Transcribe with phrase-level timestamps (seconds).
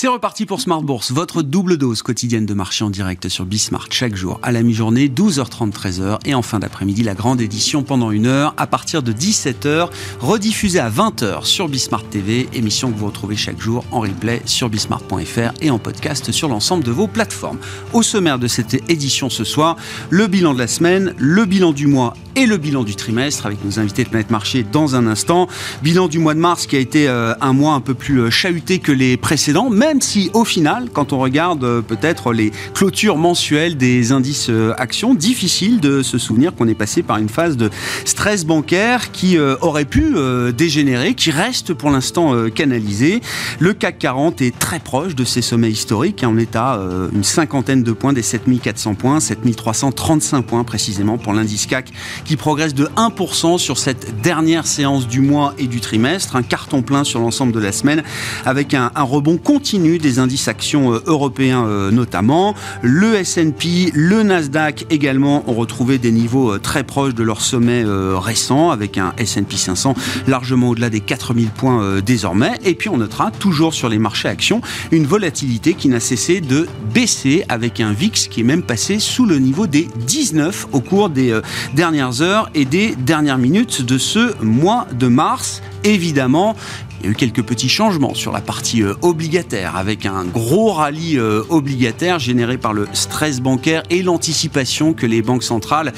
[0.00, 3.88] C'est reparti pour Smart Bourse, votre double dose quotidienne de marché en direct sur Bismart
[3.90, 8.10] chaque jour à la mi-journée, 12h30, 13h et en fin d'après-midi la grande édition pendant
[8.10, 9.90] une heure à partir de 17h,
[10.20, 14.70] rediffusée à 20h sur Bismart TV, émission que vous retrouvez chaque jour en replay sur
[14.70, 17.58] bismart.fr et en podcast sur l'ensemble de vos plateformes.
[17.92, 19.76] Au sommaire de cette édition ce soir,
[20.08, 23.62] le bilan de la semaine, le bilan du mois et le bilan du trimestre avec
[23.64, 25.48] nos invités de Planète Marché dans un instant.
[25.82, 28.30] Bilan du mois de mars qui a été euh, un mois un peu plus euh,
[28.30, 33.16] chahuté que les précédents même si au final, quand on regarde euh, peut-être les clôtures
[33.16, 37.56] mensuelles des indices euh, actions, difficile de se souvenir qu'on est passé par une phase
[37.56, 37.70] de
[38.04, 40.14] stress bancaire qui euh, aurait pu
[40.56, 43.20] dégénérer, qui reste pour l'instant canalisé.
[43.58, 46.22] Le CAC 40 est très proche de ses sommets historiques.
[46.22, 46.30] Hein.
[46.32, 46.80] On est à
[47.12, 51.92] une cinquantaine de points des 7400 points, 7335 points précisément pour l'indice CAC
[52.24, 56.36] qui progresse de 1% sur cette dernière séance du mois et du trimestre.
[56.36, 58.02] Un carton plein sur l'ensemble de la semaine
[58.44, 62.54] avec un, un rebond continu des indices actions euh, européens euh, notamment.
[62.82, 67.84] Le S&P, le Nasdaq également ont retrouvé des niveaux euh, très proches de leur sommet
[67.84, 69.94] récent avec un S&P 500
[70.26, 72.52] largement au-delà des 4000 points désormais.
[72.64, 76.68] Et puis on notera toujours sur les marchés actions une volatilité qui n'a cessé de
[76.92, 81.08] baisser avec un VIX qui est même passé sous le niveau des 19 au cours
[81.10, 81.38] des
[81.74, 85.62] dernières heures et des dernières minutes de ce mois de mars.
[85.84, 86.54] Évidemment,
[87.00, 90.72] il y a eu quelques petits changements sur la partie euh, obligataire, avec un gros
[90.72, 95.92] rallye euh, obligataire généré par le stress bancaire et l'anticipation que les banques centrales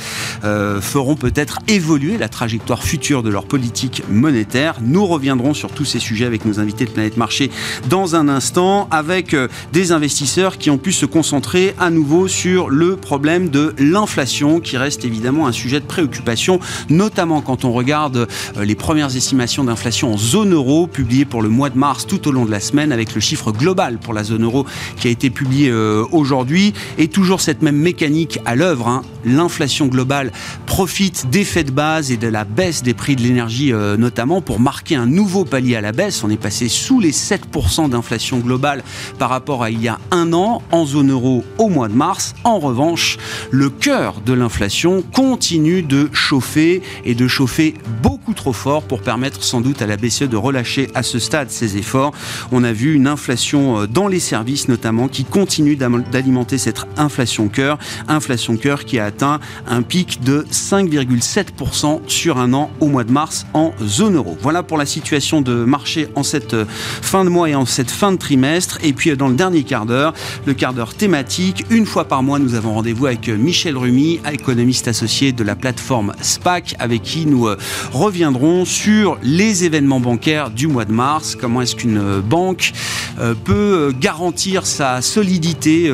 [0.45, 4.77] euh, feront peut-être évoluer la trajectoire future de leur politique monétaire.
[4.81, 7.51] Nous reviendrons sur tous ces sujets avec nos invités de Planète Marché
[7.89, 9.35] dans un instant, avec
[9.73, 14.77] des investisseurs qui ont pu se concentrer à nouveau sur le problème de l'inflation, qui
[14.77, 18.29] reste évidemment un sujet de préoccupation, notamment quand on regarde
[18.61, 22.33] les premières estimations d'inflation en zone euro publié pour le mois de mars tout au
[22.33, 24.67] long de la semaine avec le chiffre global pour la zone euro
[24.97, 26.75] qui a été publié euh, aujourd'hui.
[26.99, 28.89] Et toujours cette même mécanique à l'œuvre.
[28.89, 29.03] Hein.
[29.25, 30.33] L'inflation globale
[30.67, 34.41] profite des faits de base et de la baisse des prix de l'énergie euh, notamment
[34.41, 36.23] pour marquer un nouveau palier à la baisse.
[36.23, 38.83] On est passé sous les 7% d'inflation globale
[39.19, 42.35] par rapport à il y a un an en zone euro au mois de mars.
[42.45, 43.19] En revanche,
[43.51, 49.43] le cœur de l'inflation continue de chauffer et de chauffer beaucoup trop fort pour permettre
[49.43, 52.13] sans doute à la BCE de relâcher à ce stade ses efforts.
[52.51, 57.49] On a vu une inflation euh, dans les services notamment qui continue d'alimenter cette inflation
[57.49, 57.79] cœur.
[58.09, 63.13] Inflation cœur qui a atteint un pic de 5,7% sur un an au mois de
[63.13, 64.37] mars en zone euro.
[64.41, 67.91] Voilà pour la situation de marché en cette euh, fin de mois et en cette
[67.91, 68.79] fin de trimestre.
[68.83, 70.15] Et puis euh, dans le dernier quart d'heure,
[70.47, 74.89] le quart d'heure thématique, une fois par mois, nous avons rendez-vous avec Michel Rumi, économiste
[74.89, 77.49] associé de la plateforme SPAC, avec qui nous
[77.93, 81.37] reviendrons sur les événements bancaires du mois de mars.
[81.39, 82.73] Comment est-ce qu'une euh, banque
[83.19, 85.91] euh, peut euh, garantir sa solidité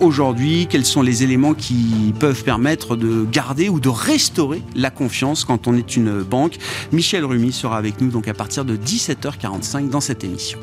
[0.00, 0.66] aujourd'hui?
[0.68, 5.66] Quels sont les éléments qui peuvent permettre de garder ou de restaurer la confiance quand
[5.66, 6.58] on est une banque?
[6.92, 10.58] Michel Rumi sera avec nous donc à partir de 17h45 dans cette émission.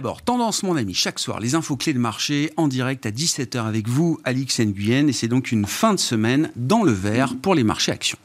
[0.00, 3.66] D'abord, tendance mon ami, chaque soir, les infos clés de marché en direct à 17h
[3.66, 5.08] avec vous, Alix Nguyen.
[5.08, 8.16] Et c'est donc une fin de semaine dans le vert pour les marchés actions.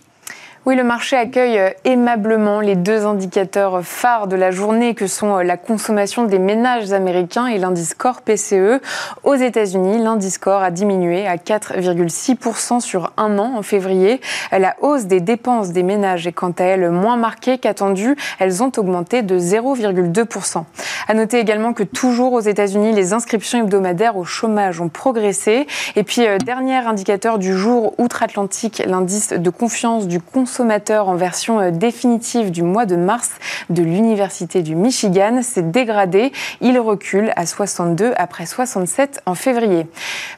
[0.68, 5.38] Oui, le marché accueille euh, aimablement les deux indicateurs phares de la journée que sont
[5.38, 8.82] euh, la consommation des ménages américains et l'indice core PCE.
[9.24, 14.20] Aux États-Unis, l'indice core a diminué à 4,6% sur un an en février.
[14.52, 18.16] La hausse des dépenses des ménages est quant à elle moins marquée qu'attendue.
[18.40, 20.64] Elles ont augmenté de 0,2%.
[21.08, 25.68] À noter également que toujours aux États-Unis, les inscriptions hebdomadaires au chômage ont progressé.
[25.96, 31.60] Et puis, euh, dernier indicateur du jour outre-Atlantique, l'indice de confiance du consommateur en version
[31.60, 33.32] euh, définitive du mois de mars
[33.70, 36.32] de l'Université du Michigan s'est dégradé.
[36.62, 39.88] Il recule à 62 après 67 en février.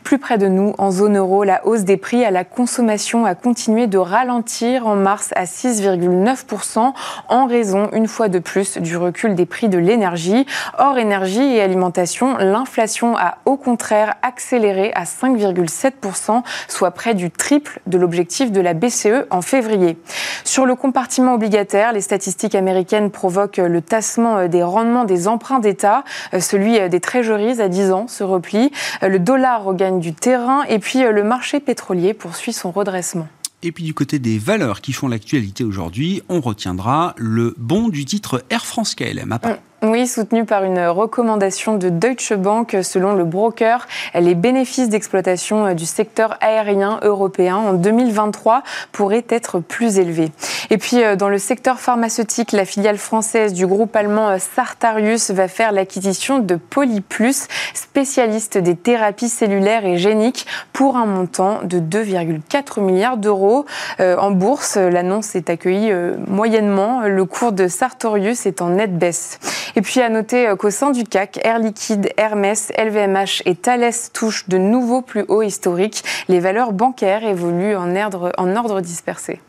[0.03, 3.35] Plus près de nous, en zone euro, la hausse des prix à la consommation a
[3.35, 6.93] continué de ralentir en mars à 6,9%
[7.29, 10.45] en raison, une fois de plus, du recul des prix de l'énergie.
[10.79, 17.79] Hors énergie et alimentation, l'inflation a au contraire accéléré à 5,7%, soit près du triple
[17.85, 19.97] de l'objectif de la BCE en février.
[20.43, 25.59] Sur le compartiment obligataire, les statistiques américaines provoquent le tassement euh, des rendements des emprunts
[25.59, 26.03] d'État.
[26.33, 28.71] Euh, celui euh, des trésoreries à 10 ans se replie.
[29.01, 33.27] Le dollar regagne du terrain et puis le marché pétrolier poursuit son redressement.
[33.63, 38.05] Et puis du côté des valeurs qui font l'actualité aujourd'hui, on retiendra le bon du
[38.05, 39.39] titre Air France KLM à
[39.83, 42.75] Oui, soutenue par une recommandation de Deutsche Bank.
[42.81, 49.99] Selon le broker, les bénéfices d'exploitation du secteur aérien européen en 2023 pourraient être plus
[49.99, 50.31] élevés.
[50.71, 55.29] Et puis, euh, dans le secteur pharmaceutique, la filiale française du groupe allemand euh, Sartarius
[55.29, 61.79] va faire l'acquisition de Polyplus, spécialiste des thérapies cellulaires et géniques, pour un montant de
[61.79, 63.65] 2,4 milliards d'euros.
[63.99, 65.93] Euh, en bourse, l'annonce est accueillie
[66.27, 67.01] moyennement.
[67.01, 69.39] Le cours de Sartorius est en nette baisse.
[69.77, 73.93] Et puis à noter euh, qu'au sein du CAC, Air Liquide, Hermès, LVMH et Thales
[74.11, 76.03] touchent de nouveaux plus hauts historiques.
[76.27, 79.39] Les valeurs bancaires évoluent en ordre, dispersé.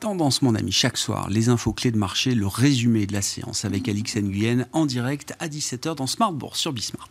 [0.00, 3.64] Tendance, mon ami, chaque soir, les infos clés de marché, le résumé de la séance
[3.64, 7.10] avec Alix Nguyen en direct à 17h dans Smart Bourse sur Bismart.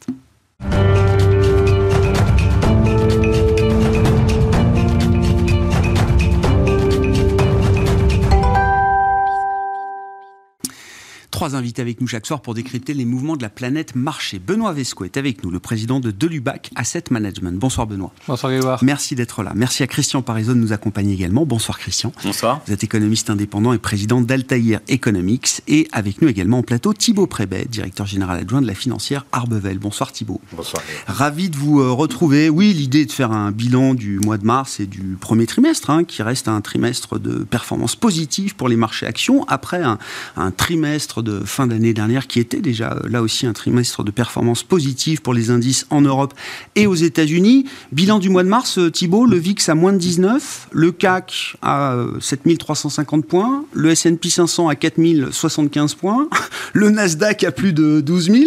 [11.38, 14.40] Trois invités avec nous chaque soir pour décrypter les mouvements de la planète marché.
[14.40, 17.60] Benoît Vesco est avec nous, le président de Delubac Asset Management.
[17.60, 18.12] Bonsoir Benoît.
[18.28, 18.84] Bonsoir Grégoire.
[18.84, 19.52] Merci d'être là.
[19.54, 21.46] Merci à Christian Parizeau de nous accompagner également.
[21.46, 22.12] Bonsoir Christian.
[22.24, 22.62] Bonsoir.
[22.66, 25.62] Vous êtes économiste indépendant et président d'Altaïr Economics.
[25.68, 29.78] Et avec nous également en plateau Thibaut Prébet, directeur général adjoint de la financière Arbevel.
[29.78, 30.42] Bonsoir Thibaut.
[30.54, 30.82] Bonsoir.
[31.06, 32.50] Ravi de vous euh, retrouver.
[32.50, 35.92] Oui, l'idée est de faire un bilan du mois de mars et du premier trimestre,
[35.92, 40.00] hein, qui reste un trimestre de performance positive pour les marchés actions, après un,
[40.36, 44.12] un trimestre de fin d'année dernière qui était déjà euh, là aussi un trimestre de
[44.12, 46.34] performance positive pour les indices en Europe
[46.76, 47.66] et aux États-Unis.
[47.92, 51.58] Bilan du mois de mars, euh, Thibault, le VIX à moins de 19, le CAC
[51.62, 56.28] à 7350 euh, points, le S&P 500 à 4075 points,
[56.74, 58.44] le Nasdaq à plus de 12 000,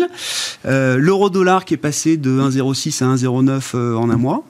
[0.65, 4.45] l'euro-dollar qui est passé de 1,06 à 1,09 en un mois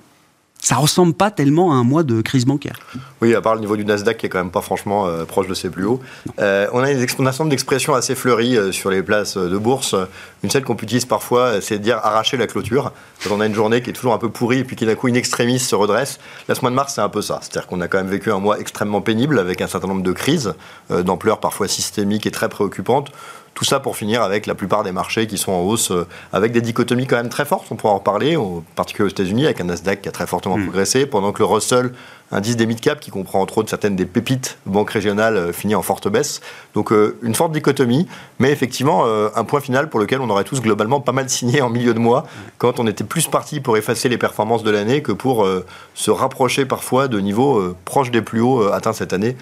[0.60, 2.78] ça ressemble pas tellement à un mois de crise bancaire.
[3.22, 5.46] Oui, à part le niveau du Nasdaq qui est quand même pas franchement euh, proche
[5.46, 6.00] de ses plus hauts.
[6.38, 9.94] Euh, on, a une, ensemble d'expressions assez fleuries euh, sur les places de bourse.
[10.42, 12.92] Une seule qu'on utilise parfois, c'est de dire arracher la clôture.
[13.24, 14.94] Quand on a une journée qui est toujours un peu pourrie et puis qui d'un
[14.94, 16.18] coup une extrémiste se redresse.
[16.48, 17.40] La semaine de mars, c'est un peu ça.
[17.42, 20.12] C'est-à-dire qu'on a quand même vécu un mois extrêmement pénible avec un certain nombre de
[20.12, 20.54] crises
[20.88, 23.10] d'ampleur parfois systémique et très préoccupante.
[23.54, 26.52] Tout ça pour finir avec la plupart des marchés qui sont en hausse, euh, avec
[26.52, 29.60] des dichotomies quand même très fortes, on pourra en reparler, en particulier aux États-Unis, avec
[29.60, 30.64] un Nasdaq qui a très fortement mm.
[30.64, 31.92] progressé, pendant que le Russell
[32.32, 35.82] indice des mid-cap qui comprend entre autres certaines des pépites banques régionales euh, finit en
[35.82, 36.40] forte baisse.
[36.74, 38.06] Donc euh, une forte dichotomie,
[38.38, 41.70] mais effectivement un point final pour lequel on aurait tous globalement pas mal signé en
[41.70, 42.26] milieu de mois,
[42.58, 45.46] quand on était plus parti pour effacer les performances de l'année que pour
[45.94, 49.36] se rapprocher parfois de niveaux proches des plus hauts atteints cette année.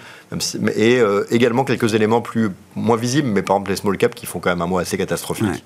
[0.75, 4.39] Et également quelques éléments plus moins visibles, mais par exemple les small caps qui font
[4.39, 5.63] quand même un mois assez catastrophique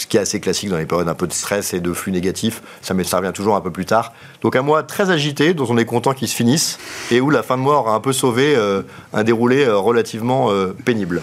[0.00, 2.10] ce qui est assez classique dans les périodes un peu de stress et de flux
[2.10, 2.62] négatifs.
[2.80, 4.12] Ça, mais ça revient toujours un peu plus tard.
[4.42, 6.78] Donc un mois très agité, dont on est content qu'il se finisse,
[7.10, 8.82] et où la fin de mois aura un peu sauvé euh,
[9.12, 11.22] un déroulé euh, relativement euh, pénible.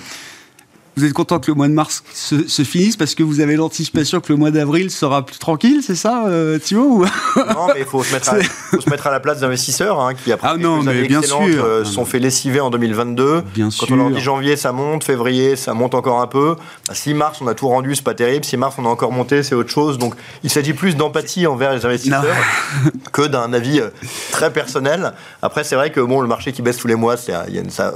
[0.97, 4.19] Vous êtes content que le mois de mars se, finisse parce que vous avez l'anticipation
[4.19, 7.05] que le mois d'avril sera plus tranquille, c'est ça, euh, Thibaut
[7.35, 8.11] Non, mais il faut, se
[8.89, 11.37] mettre à la place d'investisseurs hein, qui, après ah non, mais bien sûr.
[11.39, 13.43] Euh, sont fait lessiver en 2022.
[13.53, 16.55] Bien Quand on leur dit janvier, ça monte, février, ça monte encore un peu.
[16.87, 18.43] Bah, si mars, on a tout rendu, c'est pas terrible.
[18.43, 19.99] Si mars, on a encore monté, c'est autre chose.
[19.99, 22.25] Donc, il s'agit plus d'empathie envers les investisseurs
[23.11, 23.89] que d'un avis euh,
[24.31, 25.13] très personnel.
[25.43, 27.45] Après, c'est vrai que bon, le marché qui baisse tous les mois, ça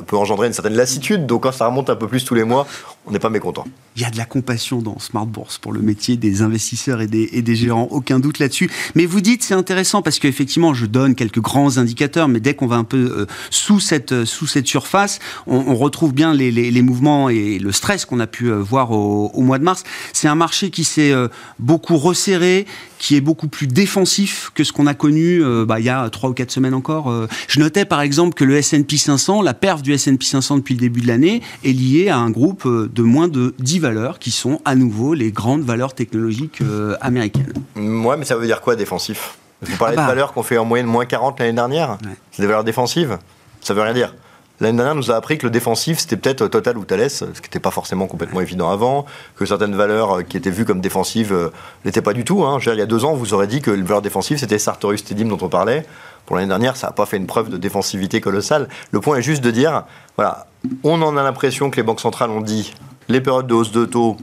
[0.06, 1.25] peut engendrer une certaine lassitude.
[1.25, 2.68] Donc, quand ça remonte un peu plus tous les mois,
[3.06, 3.66] on n'est pas mécontent.
[3.98, 7.07] Il y a de la compassion dans Smart Bourse pour le métier des investisseurs et
[7.07, 8.69] des, gérants, aucun doute là-dessus.
[8.95, 12.68] Mais vous dites, c'est intéressant parce qu'effectivement, je donne quelques grands indicateurs, mais dès qu'on
[12.68, 17.60] va un peu euh, sous, cette, sous cette surface, on, retrouve bien les, mouvements et
[17.60, 19.83] le stress qu'on a pu euh, voir au, mois de mars.
[20.14, 21.28] C'est un marché qui s'est euh,
[21.60, 22.66] beaucoup resserré,
[22.98, 26.30] qui est beaucoup plus défensif que ce qu'on a connu bah, il y a trois
[26.30, 27.12] ou quatre semaines encore.
[27.48, 30.80] Je notais par exemple que le S&P 500, la perf du S&P 500 depuis le
[30.80, 34.61] début de l'année, est liée à un groupe de moins de 10 valeurs qui sont
[34.66, 37.54] à nouveau les grandes valeurs technologiques euh, américaines.
[37.76, 39.38] Ouais, mais ça veut dire quoi défensif?
[39.61, 40.07] Vous parlez ah de bah.
[40.07, 41.97] valeurs qu'on fait en moyenne moins 40 l'année dernière?
[42.31, 43.18] C'est des valeurs défensives?
[43.61, 44.14] Ça veut rien dire.
[44.61, 47.41] L'année dernière nous a appris que le défensif, c'était peut-être Total ou Thales, ce qui
[47.41, 51.33] n'était pas forcément complètement évident avant, que certaines valeurs euh, qui étaient vues comme défensives
[51.33, 51.49] euh,
[51.83, 52.44] n'étaient pas du tout.
[52.44, 52.59] Hein.
[52.61, 55.25] il y a deux ans, vous aurez dit que les valeurs défensives, c'était Sartorius Tedim
[55.25, 55.83] dont on parlait.
[56.27, 58.69] Pour l'année dernière, ça n'a pas fait une preuve de défensivité colossale.
[58.91, 59.83] Le point est juste de dire,
[60.15, 60.45] voilà,
[60.83, 62.75] on en a l'impression que les banques centrales ont dit
[63.09, 64.15] les périodes de hausse de taux,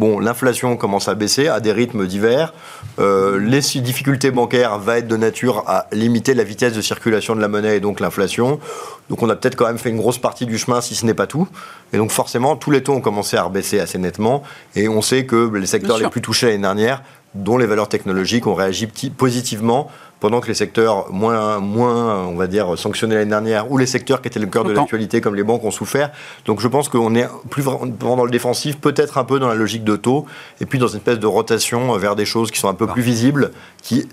[0.00, 2.54] Bon, l'inflation commence à baisser à des rythmes divers.
[3.00, 7.40] Euh, les difficultés bancaires vont être de nature à limiter la vitesse de circulation de
[7.42, 8.60] la monnaie et donc l'inflation.
[9.10, 11.12] Donc on a peut-être quand même fait une grosse partie du chemin, si ce n'est
[11.12, 11.46] pas tout.
[11.92, 14.42] Et donc forcément, tous les taux ont commencé à rebaisser assez nettement.
[14.74, 17.02] Et on sait que les secteurs les plus touchés l'année dernière
[17.34, 18.88] dont les valeurs technologiques ont réagi
[19.18, 19.90] positivement
[20.20, 24.20] pendant que les secteurs moins, moins on va dire, sanctionnés l'année dernière, ou les secteurs
[24.22, 26.10] qui étaient le cœur de l'actualité, comme les banques, ont souffert.
[26.44, 29.54] Donc je pense qu'on est plus vraiment dans le défensif, peut-être un peu dans la
[29.54, 30.26] logique de taux,
[30.60, 33.02] et puis dans une espèce de rotation vers des choses qui sont un peu plus
[33.02, 33.50] visibles,
[33.82, 34.06] qui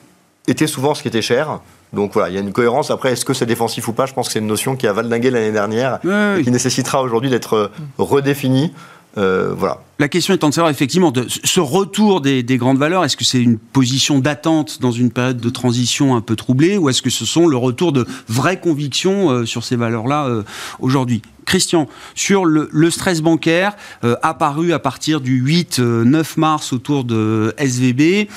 [0.47, 1.59] étaient souvent ce qui était cher.
[1.93, 2.91] Donc voilà, il y a une cohérence.
[2.91, 4.05] Après, est-ce que c'est défensif ou pas?
[4.05, 5.99] Je pense que c'est une notion qui a valdingué l'année dernière
[6.37, 8.73] et qui nécessitera aujourd'hui d'être redéfinie.
[9.17, 9.79] Euh, voilà.
[9.99, 13.41] La question étant de savoir effectivement de ce retour des, grandes valeurs, est-ce que c'est
[13.41, 17.25] une position d'attente dans une période de transition un peu troublée ou est-ce que ce
[17.25, 20.43] sont le retour de vraies convictions euh, sur ces valeurs-là euh,
[20.79, 21.23] aujourd'hui?
[21.45, 23.77] Christian, sur le, stress bancaire
[24.21, 28.27] apparu à partir du 8-9 mars autour de SVB,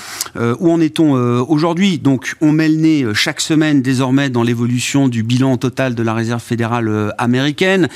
[0.59, 1.99] où en est-on aujourd'hui?
[1.99, 6.13] Donc, on met le nez chaque semaine désormais dans l'évolution du bilan total de la
[6.13, 7.89] Réserve fédérale américaine.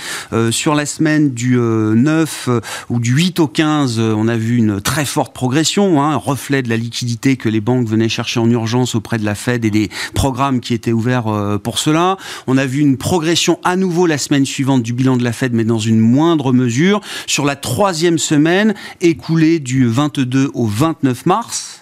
[0.51, 2.49] sur la semaine du 9
[2.89, 6.17] ou du 8 au 15, euh, on a vu une très forte progression, hein, un
[6.17, 9.63] reflet de la liquidité que les banques venaient chercher en urgence auprès de la Fed
[9.63, 12.17] et des programmes qui étaient ouverts euh, pour cela.
[12.47, 15.53] On a vu une progression à nouveau la semaine suivante du bilan de la Fed,
[15.53, 16.99] mais dans une moindre mesure.
[17.27, 21.74] Sur la troisième semaine, écoulée du 22 au 29 mars,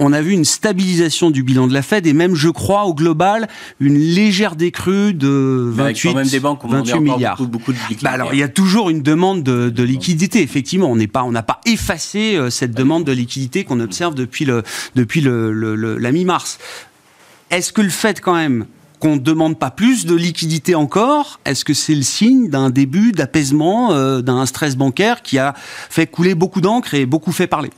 [0.00, 2.94] on a vu une stabilisation du bilan de la Fed et même, je crois, au
[2.94, 3.48] global,
[3.78, 7.40] une légère décrue de 28, même des banques 28 milliards.
[7.42, 10.42] Beaucoup, de bah alors, il y a toujours une demande de, liquidité.
[10.42, 14.14] Effectivement, on n'est pas, on n'a pas effacé euh, cette demande de liquidité qu'on observe
[14.14, 14.62] depuis le,
[14.96, 16.58] depuis le, la mi-mars.
[17.50, 18.66] Est-ce que le fait quand même
[18.98, 23.12] qu'on ne demande pas plus de liquidité encore, est-ce que c'est le signe d'un début
[23.12, 27.70] d'apaisement, euh, d'un stress bancaire qui a fait couler beaucoup d'encre et beaucoup fait parler?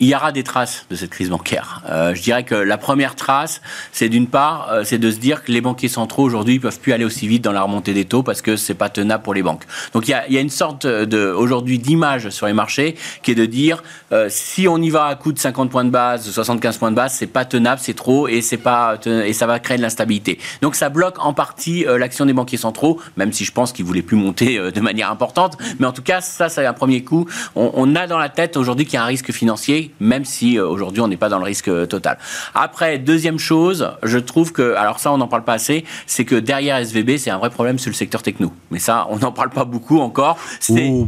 [0.00, 1.82] Il y aura des traces de cette crise bancaire.
[1.88, 3.60] Euh, je dirais que la première trace,
[3.92, 6.78] c'est d'une part, euh, c'est de se dire que les banquiers centraux aujourd'hui ne peuvent
[6.78, 9.34] plus aller aussi vite dans la remontée des taux parce que c'est pas tenable pour
[9.34, 9.64] les banques.
[9.94, 13.32] Donc il y a, y a une sorte de aujourd'hui d'image sur les marchés qui
[13.32, 16.30] est de dire euh, si on y va à coup de 50 points de base,
[16.30, 19.58] 75 points de base, c'est pas tenable, c'est trop et c'est pas et ça va
[19.58, 20.38] créer de l'instabilité.
[20.62, 24.02] Donc ça bloque en partie l'action des banquiers centraux, même si je pense qu'ils voulaient
[24.02, 25.56] plus monter de manière importante.
[25.78, 27.26] Mais en tout cas, ça, c'est un premier coup.
[27.56, 30.58] On, on a dans la tête aujourd'hui qu'il y a un risque financier même si
[30.58, 32.18] euh, aujourd'hui on n'est pas dans le risque euh, total.
[32.54, 36.34] Après, deuxième chose, je trouve que, alors ça on n'en parle pas assez, c'est que
[36.34, 38.52] derrière SVB, c'est un vrai problème sur le secteur techno.
[38.70, 40.38] Mais ça, on n'en parle pas beaucoup encore.
[40.70, 41.06] Oh,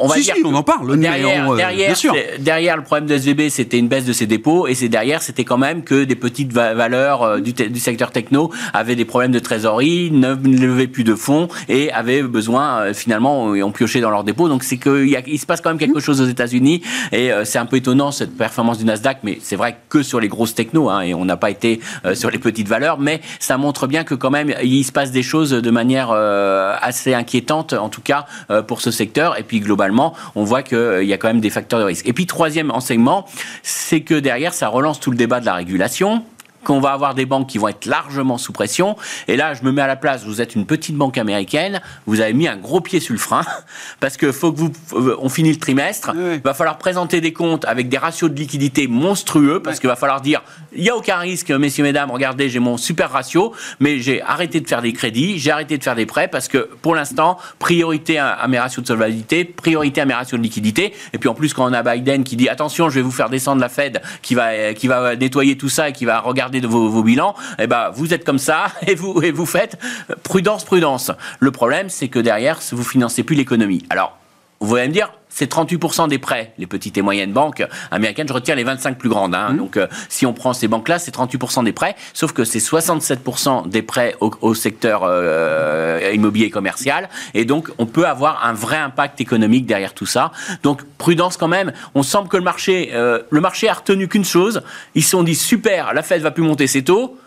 [0.00, 0.98] on va dire on en parle.
[0.98, 1.96] Derrière, euh, derrière,
[2.38, 5.44] derrière, le problème de SVB, c'était une baisse de ses dépôts, et c'est derrière, c'était
[5.44, 10.10] quand même que des petites valeurs du, du, secteur techno avaient des problèmes de trésorerie,
[10.10, 14.48] ne levaient plus de fonds et avaient besoin finalement, ont pioché dans leurs dépôts.
[14.48, 16.82] Donc c'est qu'il il se passe quand même quelque chose aux États-Unis,
[17.12, 20.28] et c'est un peu étonnant cette performance du Nasdaq, mais c'est vrai que sur les
[20.28, 23.58] grosses technos, hein, et on n'a pas été euh, sur les petites valeurs, mais ça
[23.58, 27.72] montre bien que quand même, il se passe des choses de manière euh, assez inquiétante,
[27.72, 29.38] en tout cas euh, pour ce secteur.
[29.38, 32.06] Et puis globalement, on voit qu'il y a quand même des facteurs de risque.
[32.08, 33.26] Et puis troisième enseignement,
[33.62, 36.24] c'est que derrière, ça relance tout le débat de la régulation
[36.66, 38.96] qu'on va avoir des banques qui vont être largement sous pression.
[39.28, 42.20] Et là, je me mets à la place, vous êtes une petite banque américaine, vous
[42.20, 43.42] avez mis un gros pied sur le frein,
[44.00, 47.32] parce que faut que vous, euh, on finit le trimestre, il va falloir présenter des
[47.32, 50.42] comptes avec des ratios de liquidité monstrueux, parce qu'il va falloir dire,
[50.74, 54.60] il n'y a aucun risque, messieurs, mesdames, regardez, j'ai mon super ratio, mais j'ai arrêté
[54.60, 58.18] de faire des crédits, j'ai arrêté de faire des prêts, parce que pour l'instant, priorité
[58.18, 61.54] à, mes ratios de solvabilité, priorité à mes ratios de liquidité, et puis en plus,
[61.54, 64.34] quand on a Biden qui dit, attention, je vais vous faire descendre la Fed, qui
[64.34, 67.90] va, qui va nettoyer tout ça et qui va regarder de vos, bilans, eh ben,
[67.90, 69.78] vous êtes comme ça et vous, et vous faites
[70.22, 71.12] prudence, prudence.
[71.38, 73.84] Le problème, c'est que derrière, vous financez plus l'économie.
[73.90, 74.15] Alors,
[74.60, 78.26] vous allez me dire, c'est 38% des prêts, les petites et moyennes banques américaines.
[78.26, 79.34] Je retiens les 25 plus grandes.
[79.34, 79.50] Hein.
[79.50, 79.56] Mmh.
[79.58, 83.68] Donc, euh, si on prend ces banques-là, c'est 38% des prêts, sauf que c'est 67%
[83.68, 87.10] des prêts au, secteur euh, immobilier commercial.
[87.34, 90.32] Et donc, on peut avoir un vrai impact économique derrière tout ça.
[90.62, 91.72] Donc, prudence quand même.
[91.94, 94.62] On semble que le marché, euh, le marché a retenu qu'une chose.
[94.94, 97.18] Ils se sont dit super, la Fed va plus monter ses taux.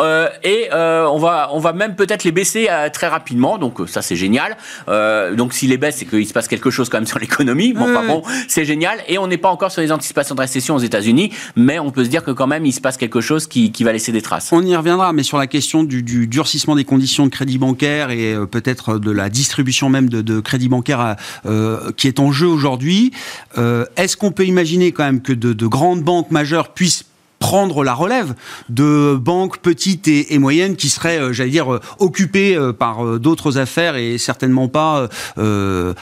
[0.00, 3.78] Euh, et euh, on, va, on va même peut-être les baisser euh, très rapidement, donc
[3.86, 4.56] ça c'est génial.
[5.36, 7.72] donc s'il les baisse, c'est qu'il se passe quelque chose quand même sur l'économie.
[7.72, 8.98] Bon, bon, c'est génial.
[9.08, 12.04] Et on n'est pas encore sur les anticipations de récession aux États-Unis, mais on peut
[12.04, 14.22] se dire que quand même il se passe quelque chose qui, qui va laisser des
[14.22, 14.50] traces.
[14.52, 18.10] On y reviendra, mais sur la question du, du durcissement des conditions de crédit bancaire
[18.10, 21.16] et peut-être de la distribution même de, de crédit bancaire
[21.96, 23.12] qui est en jeu aujourd'hui,
[23.96, 27.04] est-ce qu'on peut imaginer quand même que de, de grandes banques majeures puissent
[27.40, 28.34] prendre la relève
[28.68, 34.68] de banques petites et, moyennes qui seraient, j'allais dire, occupées par d'autres affaires et certainement
[34.68, 35.08] pas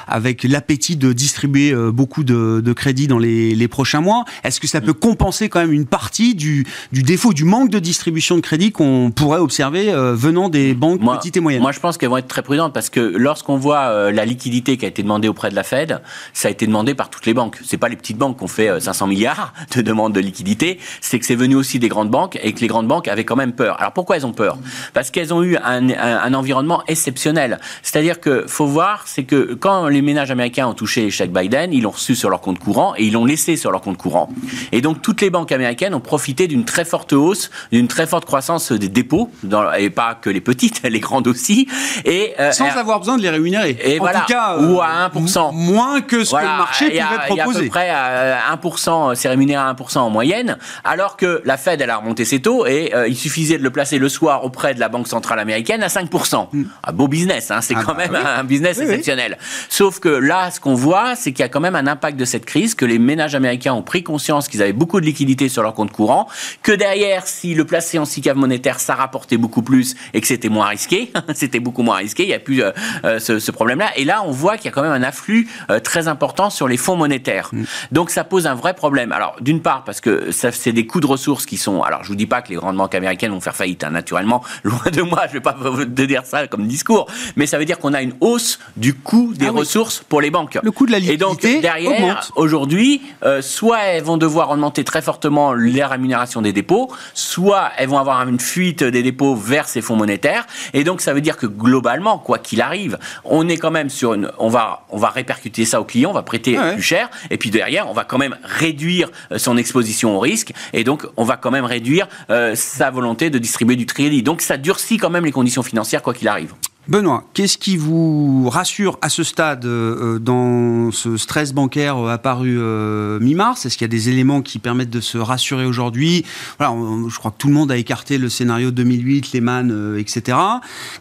[0.06, 4.24] avec l'appétit de distribuer beaucoup de, de crédits dans les, les prochains mois.
[4.44, 7.78] Est-ce que ça peut compenser quand même une partie du, du défaut, du manque de
[7.78, 11.62] distribution de crédit qu'on pourrait observer venant des banques petites et moyennes?
[11.62, 14.84] Moi, je pense qu'elles vont être très prudentes parce que lorsqu'on voit la liquidité qui
[14.84, 16.02] a été demandée auprès de la Fed,
[16.32, 17.58] ça a été demandé par toutes les banques.
[17.64, 21.18] C'est pas les petites banques qui ont fait 500 milliards de demandes de liquidité, c'est
[21.18, 23.52] que c'est venu aussi des grandes banques et que les grandes banques avaient quand même
[23.52, 23.78] peur.
[23.78, 24.56] Alors pourquoi elles ont peur?
[24.94, 27.60] Parce qu'elles ont eu un, un, environnement exceptionnel.
[27.82, 31.74] C'est-à-dire que faut voir, c'est que quand les ménages américains ont touché les chèques Biden,
[31.74, 34.30] ils l'ont reçu sur leur compte courant et ils l'ont laissé sur leur compte courant.
[34.72, 38.24] Et donc toutes les banques américaines ont profité d'une très forte hausse, d'une très forte
[38.24, 41.68] croissance des dépôts, dans, et pas que les petites, les grandes aussi.
[42.06, 43.76] Et euh, sans avoir besoin de les rémunérer.
[43.84, 45.52] Et en tout cas, ou à 1%.
[45.52, 47.58] Moins que ce que le marché pouvait proposer.
[47.58, 51.80] À peu près à 1%, c'est rémunéré à 1% en moyenne, alors que la Fed,
[51.80, 54.74] elle a remonté ses taux et euh, il suffisait de le placer le soir auprès
[54.74, 56.48] de la Banque Centrale Américaine à 5%.
[56.52, 56.64] Hmm.
[56.84, 59.36] Un beau business, hein, c'est ah quand bah même un business exceptionnel.
[59.68, 62.24] Sauf que là, ce qu'on voit, c'est qu'il y a quand même un impact de
[62.24, 65.62] cette crise, que les ménages américains ont pris conscience qu'ils avaient beaucoup de liquidités sur
[65.62, 66.28] leur compte courant,
[66.62, 70.48] que derrière, si le placer en SICAV monétaire, ça rapportait beaucoup plus et que c'était
[70.48, 72.70] moins risqué, c'était beaucoup moins risqué, il n'y a plus euh,
[73.04, 73.90] euh, ce, ce problème-là.
[73.96, 75.48] Et là, on voit qu'il y a quand même un afflux
[75.82, 77.50] très important sur les fonds monétaires.
[77.52, 77.64] Mm.
[77.92, 79.12] Donc ça pose un vrai problème.
[79.12, 81.82] Alors d'une part parce que ça c'est des coûts de ressources qui sont.
[81.82, 84.42] Alors je vous dis pas que les grandes banques américaines vont faire faillite, hein, naturellement.
[84.62, 87.78] Loin de moi, je vais pas vous dire ça comme discours, mais ça veut dire
[87.78, 90.58] qu'on a une hausse du coût des ah ressources pour les banques.
[90.62, 91.24] Le coût de la liquidité.
[91.24, 96.52] Et donc derrière, aujourd'hui, euh, soit elles vont devoir augmenter très fortement les rémunérations des
[96.52, 100.46] dépôts, soit elles vont avoir une fuite des dépôts vers ces fonds monétaires.
[100.74, 104.14] Et donc ça veut dire que globalement, quoi qu'il arrive, on est quand même sur
[104.14, 104.30] une.
[104.38, 107.10] On va on va répercuter ça aux clients, on va prêter ah plus cher.
[107.30, 110.52] Et puis derrière, on va quand même réduire euh, son exposition au risque.
[110.72, 114.22] Et donc, on va quand même réduire euh, sa volonté de distribuer du crédit.
[114.22, 116.54] Donc, ça durcit quand même les conditions financières, quoi qu'il arrive.
[116.88, 122.56] Benoît, qu'est-ce qui vous rassure à ce stade euh, dans ce stress bancaire euh, apparu
[122.58, 123.66] euh, mi-mars?
[123.66, 126.24] Est-ce qu'il y a des éléments qui permettent de se rassurer aujourd'hui?
[126.56, 126.74] Voilà,
[127.10, 130.38] Je crois que tout le monde a écarté le scénario 2008, Lehman, etc.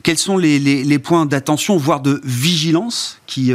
[0.03, 3.53] Quels sont les, les, points d'attention, voire de vigilance qui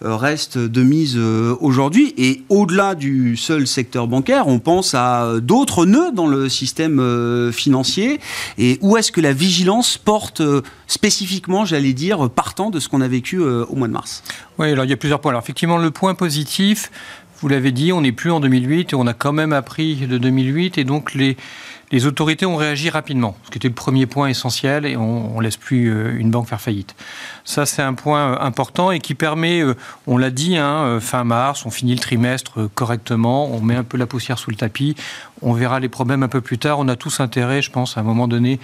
[0.00, 2.14] restent de mise aujourd'hui?
[2.16, 8.20] Et au-delà du seul secteur bancaire, on pense à d'autres nœuds dans le système financier.
[8.58, 10.42] Et où est-ce que la vigilance porte
[10.86, 14.22] spécifiquement j'allais dire, partant de ce qu'on a vécu euh, au mois de mars
[14.58, 15.30] Oui, alors il y a plusieurs points.
[15.30, 16.90] Alors effectivement, le point positif,
[17.40, 20.18] vous l'avez dit, on n'est plus en 2008 et on a quand même appris de
[20.18, 21.36] 2008 et donc les,
[22.06, 25.56] autorités ont réagi rapidement, ce qui était le premier point essentiel et on ne laisse
[25.56, 26.96] plus euh, une banque faire faillite.
[27.44, 29.62] Ça, c'est un point euh, important et qui permet,
[30.06, 33.96] on l'a dit, hein, fin mars, on finit le trimestre correctement, on met un peu
[33.96, 34.96] la poussière sous le tapis,
[35.40, 36.78] on verra les problèmes un peu plus tard.
[36.80, 38.58] On a tous intérêt, je pense, à un moment donné,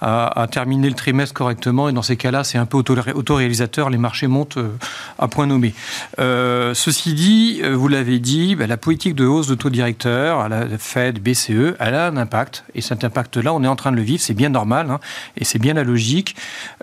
[0.00, 1.88] à, terminer le trimestre correctement.
[1.88, 3.90] Et dans ces cas-là, c'est un peu autoréalisateur.
[3.90, 4.70] Les marchés montent euh,
[5.18, 5.74] à point nommé.
[6.18, 10.40] Euh, ceci dit, euh, vous l'avez dit, bah, la politique de hausse de taux directeur
[10.40, 12.64] à la Fed, BCE, elle a un impact.
[12.74, 14.22] Et cet impact-là, on est en train de le vivre.
[14.22, 14.90] C'est bien normal.
[14.90, 15.00] Hein,
[15.36, 16.36] et c'est bien la logique.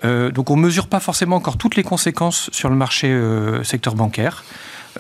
[0.04, 3.16] donc on ne mesure pas forcément encore toutes les conséquences sur le marché
[3.64, 4.44] secteur bancaire.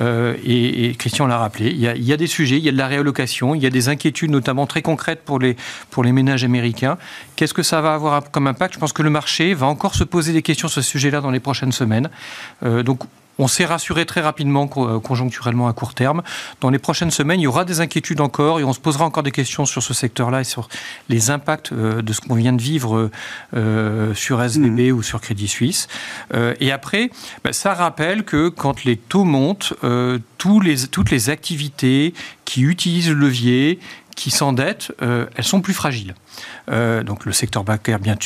[0.01, 2.87] Euh, et, Christian l'a rappelé, il y, a, des sujets, il y a de la
[2.87, 5.55] réallocation, il y a des inquiétudes notamment très concrètes pour les,
[5.89, 6.97] pour les ménages américains.
[7.35, 8.73] Qu'est-ce que ça va avoir comme impact?
[8.73, 11.31] Je pense que le marché va encore se poser des questions sur ce sujet-là dans
[11.31, 12.09] les prochaines semaines.
[12.63, 13.03] Euh, donc
[13.39, 16.23] on s'est rassuré très rapidement euh, conjoncturellement à court terme.
[16.61, 19.23] Dans les prochaines semaines, il y aura des inquiétudes encore et on se posera encore
[19.23, 20.69] des questions sur ce secteur-là et sur
[21.09, 23.09] les impacts euh, de ce qu'on vient de vivre
[23.55, 24.95] euh, sur SBB mmh.
[24.95, 25.87] ou sur Crédit Suisse.
[26.59, 27.09] Et après,
[27.43, 29.73] bah, ça rappelle que quand les taux montent,
[30.37, 32.13] tous les, toutes les activités
[32.45, 33.79] qui utilisent le levier,
[34.15, 36.15] qui s'endettent, elles sont plus fragiles.
[36.71, 38.17] Euh, donc le secteur bancaire, bien,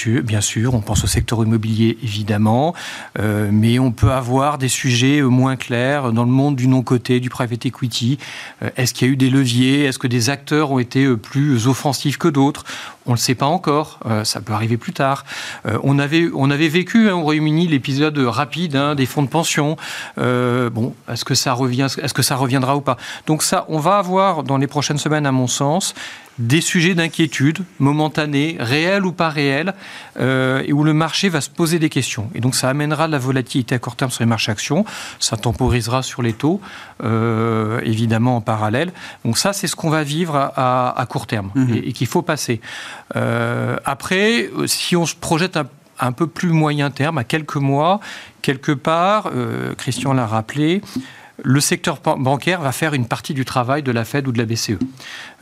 [0.41, 2.73] sûr, on pense au secteur immobilier évidemment,
[3.19, 7.19] euh, mais on peut avoir des sujets euh, moins clairs dans le monde du non-côté,
[7.19, 8.17] du private equity.
[8.77, 9.85] Est-ce qu'il y a eu des leviers?
[9.85, 12.65] Est-ce que des acteurs ont été plus offensifs que d'autres?
[13.09, 15.25] On ne le sait pas encore, ça peut arriver plus tard.
[15.65, 19.77] on, avait, on avait vécu hein, au Royaume-Uni l'épisode rapide hein, des fonds de pension.
[20.15, 22.97] bon, est-ce que, ça est-ce que ça reviendra ou pas?
[23.25, 25.95] Donc ça, on va avoir dans les prochaines semaines, à mon sens,
[26.39, 29.73] des sujets d'inquiétude momentanés, réels ou pas réels,
[30.19, 32.29] euh, et où le marché va se poser des questions.
[32.33, 34.85] Et donc ça amènera de la volatilité à court terme sur les marchés actions,
[35.19, 36.61] ça temporisera sur les taux,
[37.03, 38.93] euh, évidemment en parallèle.
[39.25, 41.81] Donc ça, c'est ce qu'on va vivre à, court terme mhm.
[41.83, 42.61] et, qu'il faut passer.
[43.15, 45.67] Euh, après, si on se projette un,
[45.99, 47.99] un, peu plus moyen terme, à quelques mois,
[48.41, 49.31] quelque part,
[49.77, 50.81] Christian l'a rappelé,
[51.43, 54.45] le secteur bancaire va faire une partie du travail de la Fed ou de la
[54.45, 54.77] BCE.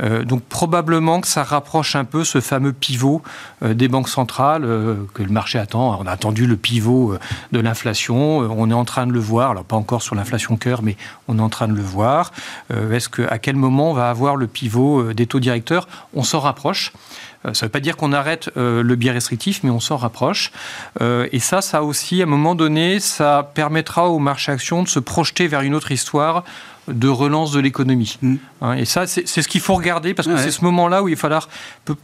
[0.02, 3.22] Euh, donc probablement que ça rapproche un peu ce fameux pivot
[3.64, 6.00] euh, des banques centrales euh, que le marché attend.
[6.00, 7.16] on a attendu le pivot
[7.52, 10.82] de l'inflation, on est en train de le voir, alors pas encore sur l'inflation cœur,
[10.84, 12.32] mais on est en train de le voir.
[12.70, 15.88] Est-ce que à quel moment on va avoir le pivot des taux directeurs?
[16.14, 16.92] On s'en rapproche.
[17.44, 20.52] Ça ne veut pas dire qu'on arrête le biais restrictif, mais on s'en rapproche.
[21.00, 25.00] et ça, ça aussi, à un moment donné, ça permettra au marché action de se
[25.00, 26.44] projeter vers une autre histoire
[26.88, 28.18] de relance de l'économie.
[28.22, 28.36] Mm.
[28.62, 31.16] Hein, et ça, c'est ce qu'il faut regarder parce que c'est ce moment-là où il
[31.16, 31.50] va falloir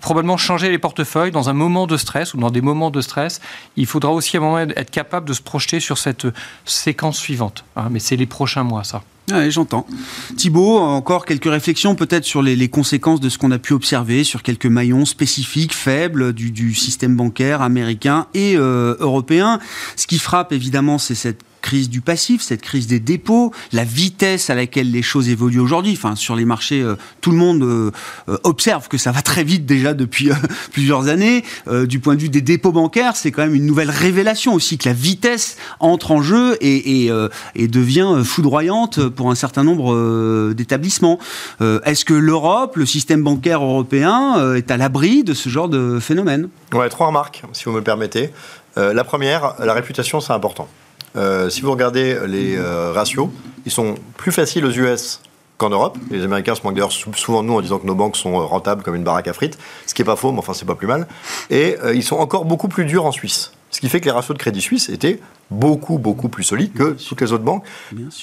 [0.01, 3.41] probablement changer les portefeuilles dans un moment de stress ou dans des moments de stress.
[3.75, 6.27] Il faudra aussi à un moment être capable de se projeter sur cette
[6.65, 7.63] séquence suivante.
[7.75, 9.03] Hein, mais c'est les prochains mois, ça.
[9.31, 9.87] Oui, j'entends.
[10.35, 14.43] Thibault, encore quelques réflexions peut-être sur les, conséquences de ce qu'on a pu observer sur
[14.43, 19.59] quelques maillons spécifiques, faibles du, système bancaire américain et euh, européen.
[19.95, 24.51] Ce qui frappe évidemment, c'est cette crise du passif, cette crise des dépôts, la vitesse
[24.51, 25.93] à laquelle les choses évoluent aujourd'hui.
[25.93, 27.89] Enfin, sur les marchés, euh, tout le monde euh,
[28.29, 30.29] euh, observe que ça va très vite déjà depuis
[30.71, 31.43] plusieurs années.
[31.85, 34.87] du point de vue des dépôts bancaires, c'est quand même une nouvelle révélation aussi que
[34.87, 37.09] la vitesse entre en jeu et,
[37.55, 41.17] devient foudroyante pour un certain nombre d'établissements.
[41.59, 46.49] Est-ce que l'Europe, le système bancaire européen, est à l'abri de ce genre de phénomène?
[46.69, 48.29] Trois remarques, si vous me permettez.
[48.75, 50.67] la première, la réputation, c'est important.
[51.15, 53.29] Euh, si vous regardez les euh, ratios,
[53.65, 55.21] ils sont plus faciles aux US
[55.57, 55.97] qu'en Europe.
[56.09, 58.83] Les Américains se moquent d'ailleurs souvent de nous en disant que nos banques sont rentables
[58.83, 60.87] comme une baraque à frites, ce qui n'est pas faux, mais enfin c'est pas plus
[60.87, 61.07] mal.
[61.49, 63.51] Et euh, ils sont encore beaucoup plus durs en Suisse.
[63.73, 66.95] Ce qui fait que les ratios de Crédit Suisse étaient beaucoup, beaucoup plus solide que
[67.07, 67.65] toutes les autres banques.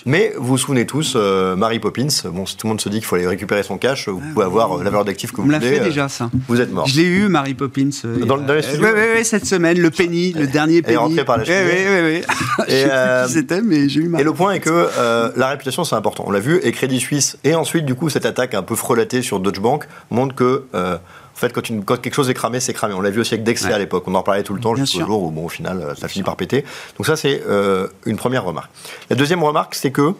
[0.06, 3.04] Mais vous vous souvenez tous, euh, Mary Poppins, bon, tout le monde se dit qu'il
[3.04, 5.56] faut aller récupérer son cash, vous pouvez avoir euh, la valeur d'actifs que vous voulez.
[5.56, 6.30] On l'a fait déjà, ça.
[6.46, 6.86] Vous êtes mort.
[6.86, 7.90] Je l'ai eu, Mary Poppins.
[8.24, 10.94] dans, dans les studios Oui, oui, cette semaine, le penny, le dernier penny.
[10.94, 11.64] est rentré par la cheminée.
[11.64, 12.24] Oui, oui,
[12.58, 12.64] oui.
[12.72, 14.20] Et, euh, c'était, mais j'ai eu mal.
[14.20, 14.88] Et le point est que
[15.36, 16.22] la réputation, c'est important.
[16.28, 19.22] On l'a vu, et Crédit Suisse, et ensuite, du coup, cette attaque un peu frelatée
[19.22, 20.62] sur Deutsche Bank montre que
[21.40, 22.92] en fait, quand, quelque chose est cramé, c'est cramé.
[22.92, 24.04] On l'a vu aussi avec Dexia à l'époque.
[24.06, 26.36] On en parlait tout le temps jusqu'au jour où, bon, au final, ça finit par
[26.36, 26.66] péter.
[26.98, 28.70] Donc ça, c'est euh, une première remarque.
[29.08, 30.12] La deuxième remarque, c'est que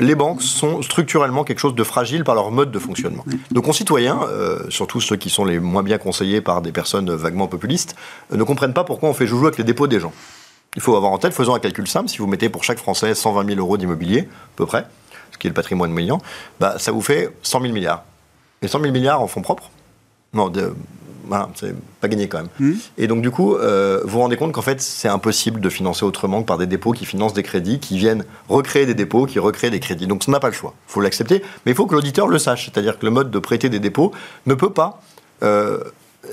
[0.00, 3.24] les banques sont structurellement quelque chose de fragile par leur mode de fonctionnement.
[3.50, 7.48] Nos concitoyens, euh, surtout ceux qui sont les moins bien conseillés par des personnes vaguement
[7.48, 7.94] populistes,
[8.32, 10.12] euh, ne comprennent pas pourquoi on fait joujou avec les dépôts des gens.
[10.74, 13.14] Il faut avoir en tête, faisons un calcul simple, si vous mettez pour chaque Français
[13.14, 14.86] 120 000 euros d'immobilier, à peu près,
[15.32, 16.16] ce qui est le patrimoine moyen,
[16.60, 18.04] bah, ça vous fait 100 000 milliards.
[18.62, 19.70] Et 100 000 milliards en fonds propres,
[20.36, 20.74] non, de,
[21.26, 22.48] voilà, c'est pas gagné quand même.
[22.60, 22.74] Hmm.
[22.98, 26.04] Et donc du coup, euh, vous vous rendez compte qu'en fait, c'est impossible de financer
[26.04, 29.38] autrement que par des dépôts qui financent des crédits, qui viennent recréer des dépôts, qui
[29.38, 30.06] recréent des crédits.
[30.06, 30.74] Donc on n'a pas le choix.
[30.88, 32.66] Il faut l'accepter, mais il faut que l'auditeur le sache.
[32.66, 34.12] C'est-à-dire que le mode de prêter des dépôts
[34.46, 35.00] ne peut pas
[35.42, 35.80] euh,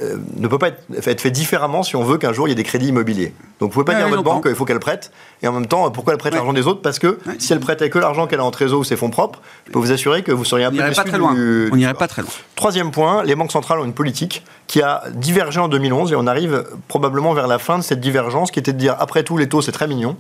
[0.02, 2.56] euh, ne peut pas être, fait différemment si on veut qu'un jour il y ait
[2.56, 3.34] des crédits immobiliers.
[3.60, 5.68] Donc vous pouvez pas dire à votre banque qu'il faut qu'elle prête, et en même
[5.68, 6.82] temps, pourquoi elle prête l'argent des autres?
[6.82, 9.42] Parce que si elle prêtait que l'argent qu'elle a en trésor ou ses fonds propres,
[9.68, 10.78] je peux vous assurer que vous seriez un peu.
[10.78, 11.36] Pas très loin.
[11.72, 12.32] On n'irait pas très loin.
[12.56, 16.28] Troisième point, les banques centrales ont une politique qui a divergé en 2011, et on
[16.28, 19.50] arrive probablement vers la fin de cette divergence, qui était de dire après tout, les
[19.50, 20.18] taux c'est très mignon,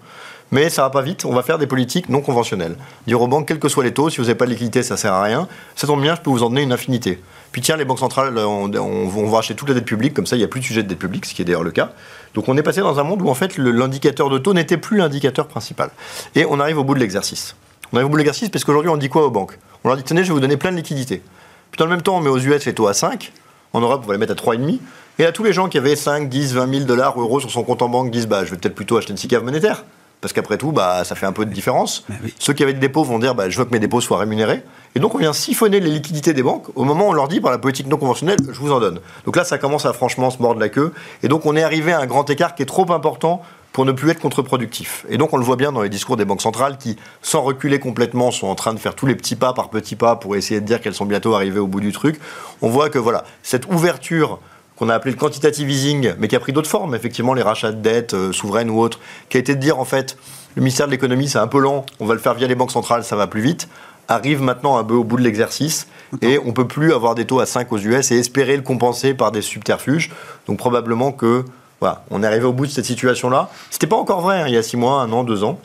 [0.54, 2.76] mais ça va pas vite, on va faire des politiques non conventionnelles.
[3.08, 4.98] Dire aux banques, quels que soient les taux, si vous n'avez pas de liquidité, ça
[4.98, 5.48] sert à rien.
[5.76, 7.20] Ça tombe bien, je peux vous en donner une infinité.
[7.52, 10.40] Puis tiens, les banques centrales, on, va acheter toute la dette publique, comme ça il
[10.40, 11.94] n'y a plus de sujet de dette publique, ce qui est d'ailleurs le cas.
[12.36, 14.98] Donc on est passé dans un monde où en fait l'indicateur de taux n'était plus
[14.98, 15.90] l'indicateur principal.
[16.36, 17.56] Et on arrive au bout de l'exercice.
[17.92, 19.58] On arrive au bout de l'exercice parce qu'aujourd'hui on dit quoi aux banques?
[19.84, 21.24] On leur dit tenez, je vais vous donner plein de liquidités.
[21.72, 23.34] Puis dans le même temps, on met aux US les taux à 5.
[23.74, 24.78] En Europe, on va les mettre à 3,5.
[25.18, 27.64] Et à tous les gens qui avaient 5, 10, 20 000 dollars, euros sur son
[27.64, 29.84] compte en banque disent bah, je vais peut-être plutôt acheter une SICAV monétaire
[30.24, 32.06] parce qu'après tout, bah, ça fait un peu de différence.
[32.40, 34.64] Ceux qui avaient des dépôts vont dire bah, je veux que mes dépôts soient rémunérés.
[34.96, 37.42] Et donc on vient siphonner les liquidités des banques au moment où on leur dit
[37.42, 39.02] par la politique non conventionnelle je vous en donne.
[39.26, 40.94] Donc là, ça commence à franchement se mordre la queue.
[41.24, 43.42] Et donc on est arrivé à un grand écart qui est trop important
[43.74, 45.06] pour ne plus être contre-productif.
[45.10, 47.80] Et donc on le voit bien dans les discours des banques centrales qui, sans reculer
[47.80, 50.62] complètement, sont en train de faire tous les petits pas par petits pas pour essayer
[50.62, 52.18] de dire qu'elles sont bientôt arrivées au bout du truc.
[52.62, 54.40] On voit que voilà, cette ouverture
[54.76, 57.72] qu'on a appelé le quantitative easing, mais qui a pris d'autres formes, effectivement les rachats
[57.72, 60.18] de dettes euh, souveraines ou autres, qui a été de dire en fait
[60.56, 62.72] le ministère de l'économie, c'est un peu lent, on va le faire via les banques
[62.72, 63.68] centrales, ça va plus vite,
[64.08, 65.88] arrive maintenant un peu au bout de l'exercice
[66.22, 69.14] et on peut plus avoir des taux à 5 aux US et espérer le compenser
[69.14, 70.12] par des subterfuges.
[70.48, 71.46] Donc probablement que
[71.80, 73.50] voilà, on est arrivé au bout de cette situation-là.
[73.70, 75.60] C'était pas encore vrai hein, il y a 6 mois, un an, deux ans.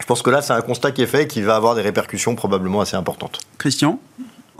[0.00, 1.82] Je pense que là, c'est un constat qui est fait et qui va avoir des
[1.82, 3.40] répercussions probablement assez importantes.
[3.58, 3.98] Christian?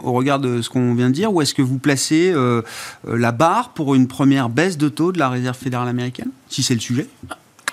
[0.03, 2.61] Au regard de ce qu'on vient de dire, où est-ce que vous placez euh,
[3.05, 6.73] la barre pour une première baisse de taux de la Réserve fédérale américaine, si c'est
[6.73, 7.07] le sujet?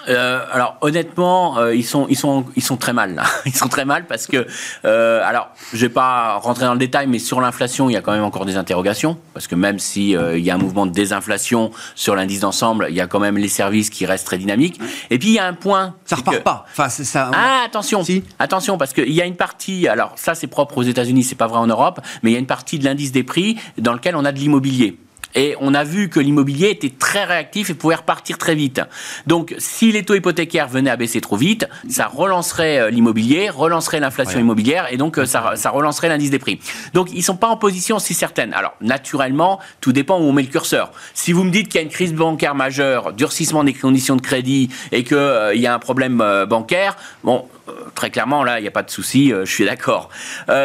[0.09, 3.25] Euh, alors honnêtement, euh, ils sont ils sont ils sont très mal là.
[3.47, 4.47] Ils sont très mal parce que
[4.85, 8.01] euh, alors je vais pas rentrer dans le détail, mais sur l'inflation, il y a
[8.01, 10.93] quand même encore des interrogations parce que même si il y a un mouvement de
[10.93, 14.81] désinflation sur l'indice d'ensemble, il y a quand même les services qui restent très dynamiques.
[15.11, 15.95] Et puis il y a un point.
[16.05, 16.67] Ça repart pas.
[16.71, 17.31] Enfin c'est ça.
[17.35, 18.03] Ah attention,
[18.39, 19.89] attention parce qu'il y a une partie.
[19.89, 22.41] Alors ça c'est propre aux États-Unis, c'est pas vrai en Europe, mais il y a
[22.41, 24.99] une partie de l'indice des prix dans lequel on a de l'immobilier.
[25.37, 28.81] Et on a vu que l'immobilier était très réactif et pouvait repartir très vite.
[29.27, 34.01] Donc, si les taux hypothécaires venaient à baisser trop vite, ça relancerait euh, l'immobilier, relancerait
[34.01, 36.59] l'inflation immobilière et donc euh, ça, ça relancerait l'indice des prix.
[36.95, 38.53] Donc, ils sont pas en position si certaine.
[38.55, 40.91] Alors, naturellement, tout dépend où on met le curseur.
[41.15, 44.23] Si vous me dites qu'il y a une crise bancaire majeure, durcissement des conditions de
[44.23, 46.17] crédit et qu'il euh, y a un problème
[46.49, 47.45] bancaire, bon,
[47.95, 50.11] très clairement, là, il n'y a pas de souci, je suis d'accord.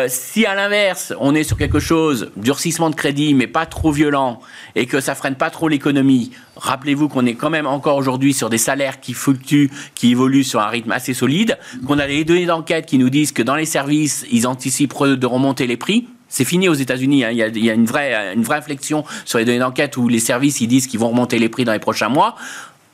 [0.08, 4.40] si à l'inverse, on est sur quelque chose, durcissement de crédit, mais pas trop violent,
[4.76, 8.50] et que ça freine pas trop l'économie, rappelez-vous qu'on est quand même encore aujourd'hui sur
[8.50, 12.46] des salaires qui fluctuent, qui évoluent sur un rythme assez solide, qu'on a des données
[12.46, 16.08] d'enquête qui nous disent que dans les services, ils anticipent de remonter les prix.
[16.28, 17.26] C'est fini aux États-Unis.
[17.26, 17.32] Hein.
[17.32, 20.62] Il, y a, une vraie, une vraie réflexion sur les données d'enquête où les services
[20.62, 22.36] ils disent qu'ils vont remonter les prix dans les prochains mois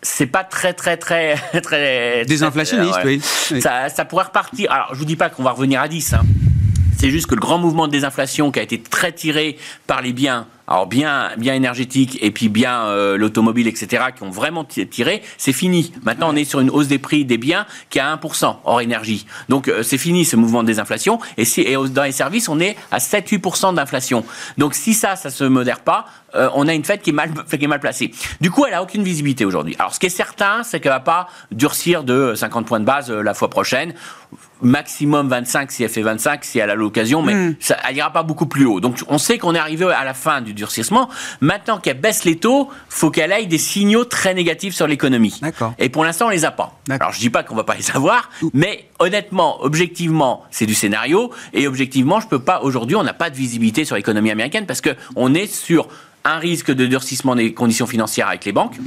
[0.08, 3.22] c'est pas très très très très désinflationniste, oui.
[3.62, 4.72] Ça, ça, pourrait repartir.
[4.72, 6.14] Alors je vous dis pas qu'on va revenir à 10.
[6.14, 6.22] Hein.
[6.98, 10.14] C'est juste que le grand mouvement de désinflation qui a été très tiré par les
[10.14, 15.22] biens alors bien, bien énergétique et puis bien euh, l'automobile, etc., qui ont vraiment tiré,
[15.38, 15.94] c'est fini.
[16.04, 18.82] Maintenant, on est sur une hausse des prix des biens qui est à 1% hors
[18.82, 19.26] énergie.
[19.48, 21.20] Donc euh, c'est fini ce mouvement de désinflation.
[21.38, 24.26] Et, si, et dans les services, on est à 7-8% d'inflation.
[24.58, 27.32] Donc si ça, ça se modère pas, euh, on a une fête qui est mal,
[27.50, 28.12] qui est mal placée.
[28.42, 29.76] Du coup, elle a aucune visibilité aujourd'hui.
[29.80, 33.10] Alors ce qui est certain, c'est qu'elle va pas durcir de 50 points de base
[33.10, 33.94] la fois prochaine
[34.62, 37.56] maximum 25 si elle fait 25 si elle a l'occasion, mais hmm.
[37.60, 38.80] ça, elle ira pas beaucoup plus haut.
[38.80, 41.10] Donc on sait qu'on est arrivé à la fin du durcissement.
[41.40, 45.40] Maintenant qu'elle baisse les taux, faut qu'elle aille des signaux très négatifs sur l'économie.
[45.80, 46.78] Et pour l'instant, on les a pas.
[46.90, 51.32] Alors je dis pas qu'on va pas les avoir, mais honnêtement, objectivement, c'est du scénario
[51.54, 54.82] et objectivement, je peux pas aujourd'hui, on n'a pas de visibilité sur l'économie américaine parce
[54.82, 55.88] que on est sur
[56.28, 58.78] un risque de durcissement des conditions financières avec les banques.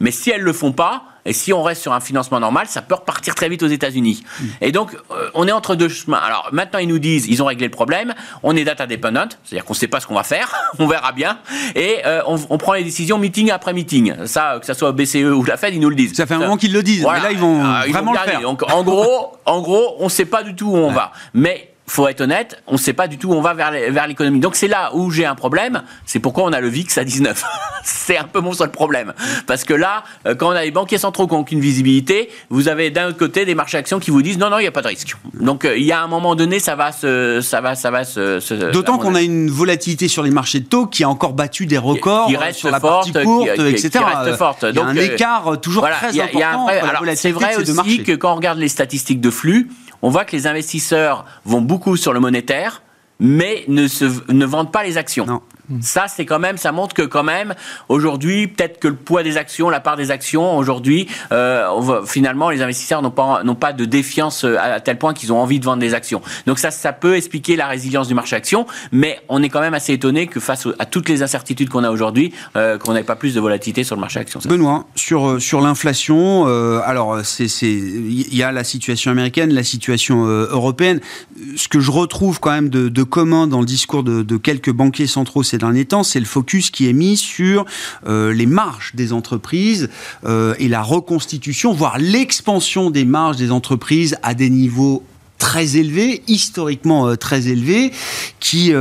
[0.00, 2.80] Mais si elles le font pas, et si on reste sur un financement normal, ça
[2.80, 4.24] peut repartir très vite aux États-Unis.
[4.24, 4.44] Mm.
[4.62, 6.16] Et donc, euh, on est entre deux chemins.
[6.18, 8.14] Alors, maintenant, ils nous disent, ils ont réglé le problème.
[8.42, 10.54] On est data dependent, c'est-à-dire qu'on ne sait pas ce qu'on va faire.
[10.78, 11.38] on verra bien.
[11.74, 14.14] Et euh, on, prend les décisions meeting après meeting.
[14.24, 16.14] Ça, que ce soit BCE ou la Fed, ils nous le disent.
[16.14, 17.06] Ça fait un moment qu'ils le disent.
[17.12, 18.40] Mais là, ils vont euh, vraiment le faire.
[18.40, 21.12] Donc, en gros, en gros, on ne sait pas du tout où on va.
[21.34, 24.40] Mais faut être honnête, on ne sait pas du tout où on va vers l'économie.
[24.40, 25.82] Donc c'est là où j'ai un problème.
[26.06, 27.44] C'est pourquoi on a le VIX à 19.
[27.84, 29.12] c'est un peu mon seul problème.
[29.46, 32.68] Parce que là, euh, quand on a les banquiers centraux qui n'ont aucune visibilité, vous
[32.68, 34.72] avez d'un autre côté des marchés actions qui vous disent non, non, il n'y a
[34.72, 35.16] pas de risque.
[35.34, 37.40] Donc euh, il y a un moment donné, ça va se.
[37.40, 40.86] Ça va, ça va se, D'autant qu'on a une volatilité sur les marchés de taux
[40.86, 43.90] qui a encore battu des records qui, reste sur la forte, partie courte, etc.
[43.90, 44.66] Qui reste forte.
[44.68, 46.66] Il y a un euh, écart toujours très important.
[47.14, 49.68] C'est vrai aussi que quand on regarde les statistiques de flux,
[50.02, 52.82] on voit que les investisseurs vont beaucoup sur le monétaire,
[53.20, 55.42] mais ne, vendent pas les actions.
[55.68, 55.82] Mm.
[55.82, 57.54] Ça, c'est quand même, ça montre que quand même,
[57.88, 62.62] aujourd'hui, peut-être que le poids des actions, la part des actions, aujourd'hui, euh, finalement, les
[62.62, 65.94] investisseurs n'ont pas, de défiance euh, à, tel point qu'ils ont envie de vendre des
[65.94, 66.22] actions.
[66.46, 69.74] Donc ça, ça peut expliquer la résilience du marché action, mais on est quand même
[69.74, 73.16] assez étonné que face à toutes les incertitudes qu'on a aujourd'hui, euh, qu'on n'ait pas
[73.16, 74.40] plus de volatilité sur le marché action.
[74.46, 76.46] Benoît, sur l'inflation,
[76.82, 77.18] alors
[77.60, 81.00] il y a la situation américaine, la situation européenne.
[81.56, 85.42] Ce que je retrouve quand même de, commun dans le discours de, quelques banquiers centraux,
[85.58, 87.64] derniers c'est le focus qui est mis sur
[88.06, 89.88] euh, les marges des entreprises
[90.24, 95.04] euh, et la reconstitution, voire l'expansion des marges des entreprises à des niveaux
[95.38, 97.92] très élevés, historiquement euh, très élevés,
[98.40, 98.72] qui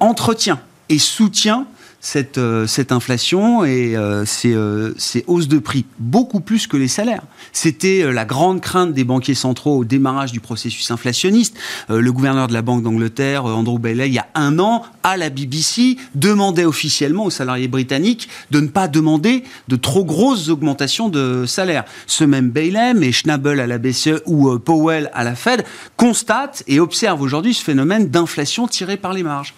[0.00, 1.66] entretient et soutient
[2.04, 6.76] cette, euh, cette inflation et euh, ces, euh, ces, hausses de prix, beaucoup plus que
[6.76, 7.22] les salaires.
[7.52, 11.56] C'était la grande crainte des banquiers centraux au démarrage du processus inflationniste.
[11.88, 15.30] le gouverneur de la Banque d'Angleterre, Andrew Bailey, il y a un an, à la
[15.30, 21.46] BBC, demandait officiellement aux salariés britanniques de ne pas demander de trop grosses augmentations de
[21.46, 21.84] salaire.
[22.06, 25.64] Ce même Bailey, mais Schnabel à la BCE ou Powell à la Fed,
[25.96, 29.54] constate et observe aujourd'hui ce phénomène d'inflation tiré par les marges.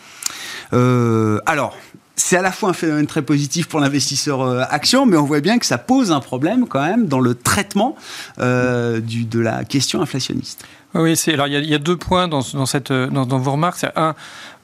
[0.73, 1.75] alors,
[2.17, 5.41] c'est à la fois un phénomène très positif pour l'investisseur euh, action, mais on voit
[5.41, 7.95] bien que ça pose un problème quand même dans le traitement
[8.39, 10.65] euh, de la question inflationniste.
[10.95, 13.85] Oui, alors il y, a, deux points dans, cette, dans, vos remarques.
[13.97, 14.15] Un,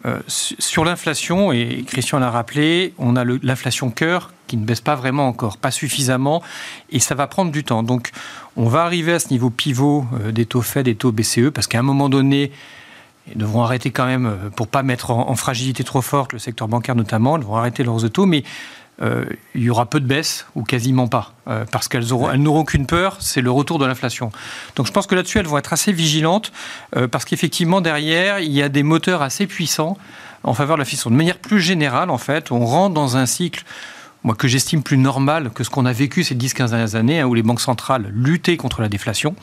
[0.06, 4.94] euh, sur l'inflation, et Christian l'a rappelé, on a l'inflation cœur qui ne baisse pas
[4.94, 6.42] vraiment encore, pas suffisamment,
[6.90, 7.82] et ça va prendre du temps.
[7.82, 8.12] Donc
[8.56, 11.80] on va arriver à ce niveau pivot des taux Fed, des taux BCE, parce qu'à
[11.80, 12.50] un moment donné,
[13.30, 16.68] ils devront arrêter quand même, euh, pour pas mettre en, fragilité trop forte le secteur
[16.68, 18.44] bancaire notamment, ils devront arrêter leurs taux, mais
[19.00, 22.64] euh, il y aura peu de baisse ou quasiment pas, euh, parce qu'elles elles n'auront
[22.64, 24.30] qu'une peur, c'est le retour de l'inflation.
[24.76, 26.52] Donc je pense que là-dessus, elles vont être assez vigilantes,
[26.96, 29.96] euh, parce qu'effectivement, derrière, il y a des moteurs assez puissants
[30.44, 31.11] en faveur de la fission.
[31.11, 33.64] De manière plus générale, en fait, on rentre dans un cycle
[34.24, 37.26] moi, que j'estime plus normal que ce qu'on a vécu ces 10-15 dernières années, hein,
[37.26, 39.35] où les banques centrales luttaient contre la déflation,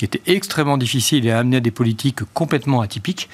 [0.00, 3.28] qui était extrêmement difficile et a amené à des politiques complètement atypiques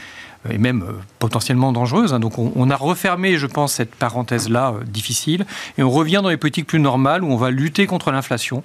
[0.50, 2.12] et même euh, potentiellement dangereuse.
[2.12, 2.18] Hein.
[2.18, 5.46] Donc on, a refermé, je pense, cette parenthèse-là euh, difficile,
[5.78, 8.64] et on revient dans les politiques plus normales où on va lutter contre l'inflation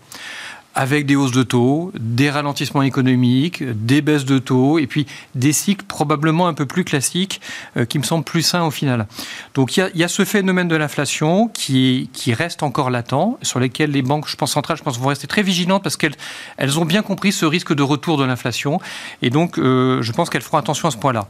[0.73, 5.05] avec des hausses de taux, des ralentissements économiques, des baisses de taux, et puis
[5.35, 7.41] des cycles probablement un peu plus classiques
[7.75, 9.07] euh, qui me semblent plus sains au final.
[9.53, 13.91] Donc il y a, ce phénomène de l'inflation qui, qui reste encore latent, sur lequel
[13.91, 16.15] les banques, je pense centrales, je pense, vont rester très vigilantes parce qu'elles
[16.57, 18.79] elles ont bien compris ce risque de retour de l'inflation,
[19.21, 21.27] et donc euh, je pense qu'elles feront attention à ce point-là.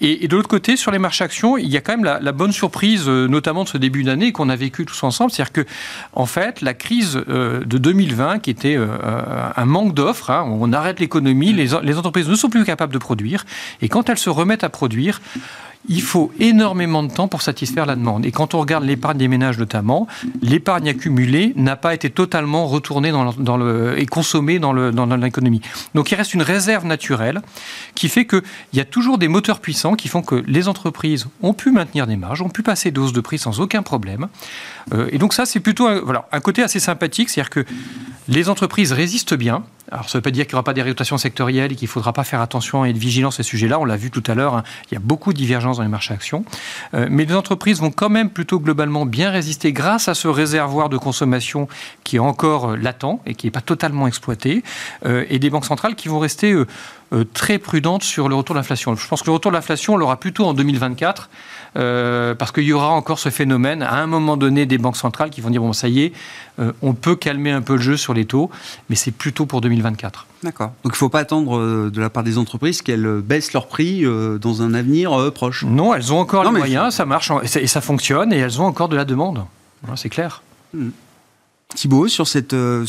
[0.00, 2.52] Et, de l'autre côté, sur les marchés actions, il y a quand même la, bonne
[2.52, 5.66] surprise, euh, notamment de ce début d'année qu'on a vécu tous ensemble, c'est-à-dire que
[6.12, 8.79] en fait la crise de 2020 qui était
[9.56, 10.30] un manque d'offres.
[10.30, 10.44] Hein.
[10.48, 13.44] on arrête l'économie, les, les entreprises ne sont plus capables de produire.
[13.82, 15.20] Et quand elles se remettent à produire,
[15.88, 18.26] il faut énormément de temps pour satisfaire la demande.
[18.26, 20.06] Et quand on regarde l'épargne des ménages notamment,
[20.42, 25.62] l'épargne accumulée n'a pas été totalement retournée dans et consommée dans l'économie.
[25.94, 27.40] Donc il reste une réserve naturelle
[27.94, 28.42] qui fait qu'il
[28.74, 32.16] y a toujours des moteurs puissants qui font que les entreprises ont pu maintenir des
[32.16, 34.28] marges, ont pu passer doses de prix sans aucun problème.
[34.92, 37.64] Euh, et donc ça, c'est plutôt voilà, un côté assez sympathique, c'est-à-dire que
[38.28, 40.82] les entreprises résistent bien, alors, ça ne veut pas dire qu'il n'y aura pas des
[40.82, 43.80] rotations sectorielles et qu'il ne faudra pas faire attention et être vigilant à ces sujets-là.
[43.80, 44.62] On l'a vu tout à l'heure, hein.
[44.90, 46.44] il y a beaucoup de divergences dans les marchés actions.
[46.94, 50.90] Euh, mais les entreprises vont quand même plutôt globalement bien résister grâce à ce réservoir
[50.90, 51.66] de consommation
[52.04, 54.62] qui est encore euh, latent et qui n'est pas totalement exploité.
[55.06, 56.56] Euh, et des banques centrales qui vont rester
[57.34, 58.94] très prudentes sur le retour de l'inflation.
[58.94, 61.28] Je pense que le retour de l'inflation, on l'aura plutôt en 2024.
[61.74, 65.40] Parce qu'il y aura encore ce phénomène à un moment donné des banques centrales qui
[65.40, 66.12] vont dire bon ça y est,
[66.82, 68.50] on peut calmer un peu le jeu sur les taux,
[68.88, 70.26] mais c'est plutôt pour 2024.
[70.42, 70.72] D'accord.
[70.84, 73.52] Donc il ne faut pas attendre euh, de la part des entreprises qu'elles euh, baissent
[73.52, 75.64] leur prix euh, dans un avenir proche.
[75.64, 78.88] Non, elles ont encore les moyens, ça marche et ça fonctionne et elles ont encore
[78.88, 79.44] de la demande.
[79.96, 80.42] C'est clair.
[80.72, 80.90] Hmm.
[81.74, 82.84] Thibault sur cette, euh,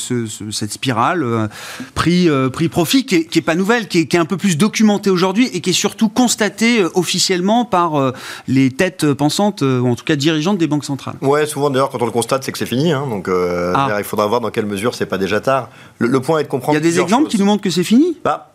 [0.51, 1.47] cette spirale euh,
[1.93, 5.49] prix, euh, prix profit qui est, pas nouvelle, qui est, un peu plus documentée aujourd'hui
[5.53, 8.13] et qui est surtout constatée officiellement par
[8.47, 11.15] les têtes pensantes ou en tout cas dirigeantes des banques centrales.
[11.21, 13.95] Ouais, souvent d'ailleurs quand on le constate c'est que c'est fini, hein, donc ah.
[13.97, 15.69] il faudra voir dans quelle mesure c'est pas déjà tard.
[15.97, 16.77] Le, point est de comprendre.
[16.77, 18.17] Il y a des exemples qui nous montrent que c'est fini?
[18.23, 18.53] Bah,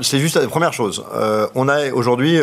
[0.00, 1.04] c'est juste la première chose.
[1.54, 2.38] on a aujourd'hui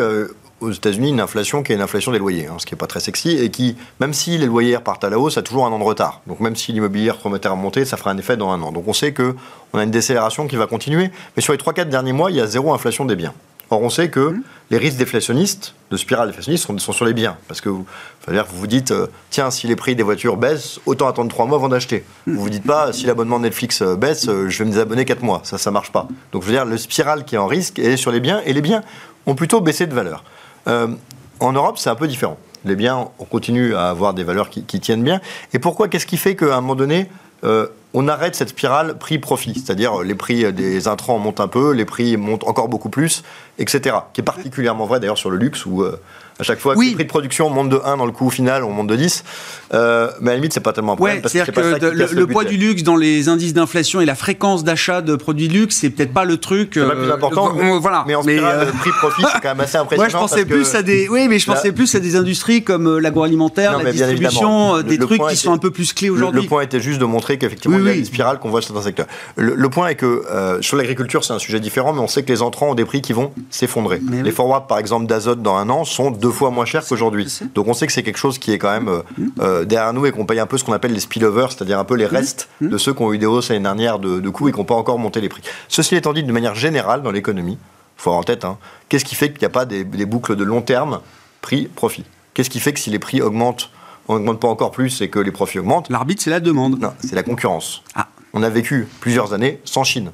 [0.60, 2.86] aux États-Unis une inflation qui est une inflation des loyers, hein, ce qui n'est pas
[2.86, 5.70] très sexy, et qui, même si les loyers repartent à la hausse, a toujours un
[5.72, 6.20] an de retard.
[6.26, 8.72] Donc même si l'immobilier remettait à remonter, ça fera un effet dans un an.
[8.72, 9.34] Donc on sait qu'on
[9.78, 12.46] a une décélération qui va continuer, mais sur les 3-4 derniers mois, il y a
[12.46, 13.34] zéro inflation des biens.
[13.72, 14.42] Or, on sait que mmh.
[14.72, 17.36] les risques déflationnistes, de spirale déflationniste, sont, sont sur les biens.
[17.46, 17.86] Parce que vous
[18.26, 21.56] vous, vous dites, euh, tiens, si les prix des voitures baissent, autant attendre 3 mois
[21.56, 22.04] avant d'acheter.
[22.26, 22.34] Mmh.
[22.34, 25.22] Vous vous dites pas, si l'abonnement Netflix euh, baisse, euh, je vais me désabonner 4
[25.22, 25.40] mois.
[25.44, 26.08] Ça, ça marche pas.
[26.32, 28.52] Donc, je veux dire, le spirale qui est en risque est sur les biens, et
[28.52, 28.82] les biens
[29.26, 30.24] ont plutôt baissé de valeur.
[30.66, 32.36] En Europe, c'est un peu différent.
[32.64, 35.20] Les biens, on continue à avoir des valeurs qui, tiennent bien.
[35.54, 37.08] Et pourquoi Qu'est-ce qui fait qu'à un moment donné,
[37.44, 41.86] euh, on arrête cette spirale prix-profit C'est-à-dire les prix des intrants montent un peu, les
[41.86, 43.22] prix montent encore beaucoup plus,
[43.58, 43.96] etc.
[44.12, 45.98] Qui est particulièrement vrai d'ailleurs sur le luxe où euh,
[46.40, 48.64] à chaque fois que le prix de production monte de 1 dans le coût final,
[48.64, 49.24] on monte de 10.
[49.72, 51.20] Euh, mais à la limite, c'est pas tellement un problème.
[51.22, 55.16] c'est-à-dire que, le, poids du luxe dans les indices d'inflation et la fréquence d'achat de
[55.16, 56.70] produits de luxe, c'est peut-être pas le truc.
[56.74, 57.52] C'est pas plus euh, important.
[57.54, 58.04] mais, voilà.
[58.06, 60.08] Mais en spirale, le prix-profit, c'est quand même assez impressionnant.
[60.18, 61.08] Moi, je pensais plus à des.
[61.08, 65.36] Oui, mais je pensais plus à des industries comme l'agroalimentaire, la distribution, des trucs qui
[65.36, 66.42] sont un peu plus clés aujourd'hui.
[66.42, 68.66] Le, point était juste de montrer qu'effectivement, il y a une spirale qu'on voit dans
[68.66, 69.06] certains secteurs.
[69.36, 70.22] Le, point est que
[70.62, 73.02] sur l'agriculture, c'est un sujet différent, mais on sait que les entrants ont des prix
[73.02, 74.00] qui vont s'effondrer.
[74.24, 77.26] Les forwards, par exemple, d'azote dans un an sont deux fois moins chers qu'aujourd'hui.
[77.54, 79.26] Donc on sait que c'est quelque chose qui est quand même euh, mmh.
[79.40, 81.84] euh, derrière nous et qu'on paye un peu ce qu'on appelle les spillovers, c'est-à-dire un
[81.84, 82.14] peu les mmh.
[82.14, 82.68] restes mmh.
[82.68, 84.64] de ceux qui ont eu des hausses l'année dernière de, de coûts et qui n'ont
[84.64, 85.42] pas encore monté les prix.
[85.68, 89.04] Ceci étant dit, de manière générale dans l'économie, il faut avoir en tête, hein, qu'est-ce
[89.04, 91.00] qui fait qu'il n'y a pas des, boucles de long terme
[91.42, 92.04] prix-profit?
[92.32, 93.70] Qu'est-ce qui fait que si les prix augmentent,
[94.06, 95.90] on n'augmente pas encore plus et que les profits augmentent?
[95.90, 96.78] L'arbitre, c'est la demande.
[96.80, 97.82] Non, c'est la concurrence.
[97.96, 98.06] Ah.
[98.32, 100.12] On a vécu plusieurs années sans Chine.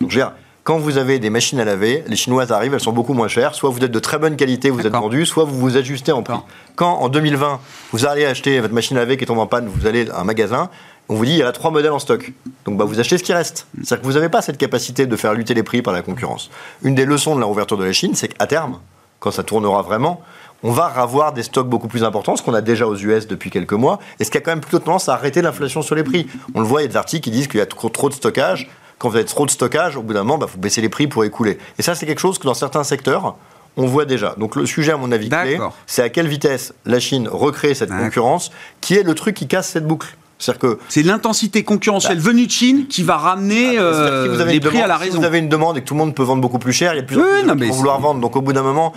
[0.00, 0.32] Donc, je veux dire,
[0.68, 3.54] quand vous avez des machines à laver, les chinoises arrivent, elles sont beaucoup moins chères.
[3.54, 6.22] Soit vous êtes de très bonne qualité, vous êtes vendu, soit vous vous ajustez en
[6.22, 6.36] prix.
[6.76, 7.58] Quand en 2020,
[7.92, 10.24] vous allez acheter votre machine à laver qui tombe en panne, vous allez à un
[10.24, 10.68] magasin,
[11.08, 12.34] on vous dit il y a trois modèles en stock.
[12.66, 13.66] Donc bah, vous achetez ce qui reste.
[13.76, 16.50] C'est-à-dire que vous n'avez pas cette capacité de faire lutter les prix par la concurrence.
[16.82, 18.78] Une des leçons de la ouverture de la Chine, c'est qu'à terme,
[19.20, 20.20] quand ça tournera vraiment,
[20.62, 23.48] on va avoir des stocks beaucoup plus importants, ce qu'on a déjà aux US depuis
[23.48, 26.04] quelques mois, et ce qui a quand même plutôt tendance à arrêter l'inflation sur les
[26.04, 26.26] prix.
[26.54, 28.14] On le voit, il y a des articles qui disent qu'il y a trop de
[28.14, 30.80] stockage quand vous avez trop de stockage, au bout d'un moment, il bah, faut baisser
[30.80, 31.58] les prix pour écouler.
[31.78, 33.36] Et ça, c'est quelque chose que dans certains secteurs,
[33.76, 34.34] on voit déjà.
[34.38, 37.90] Donc le sujet, à mon avis, clé, c'est à quelle vitesse la Chine recrée cette
[37.90, 40.16] concurrence, qui est le truc qui casse cette boucle.
[40.38, 44.80] C'est-à-dire que c'est l'intensité concurrentielle venue de Chine qui va ramener ah, euh, les prix
[44.80, 45.12] à la raison.
[45.12, 46.94] Si vous avez une demande et que tout le monde peut vendre beaucoup plus cher,
[46.94, 48.20] il y a plusieurs oui, qui vont vouloir vendre.
[48.20, 48.92] Donc au bout d'un moment,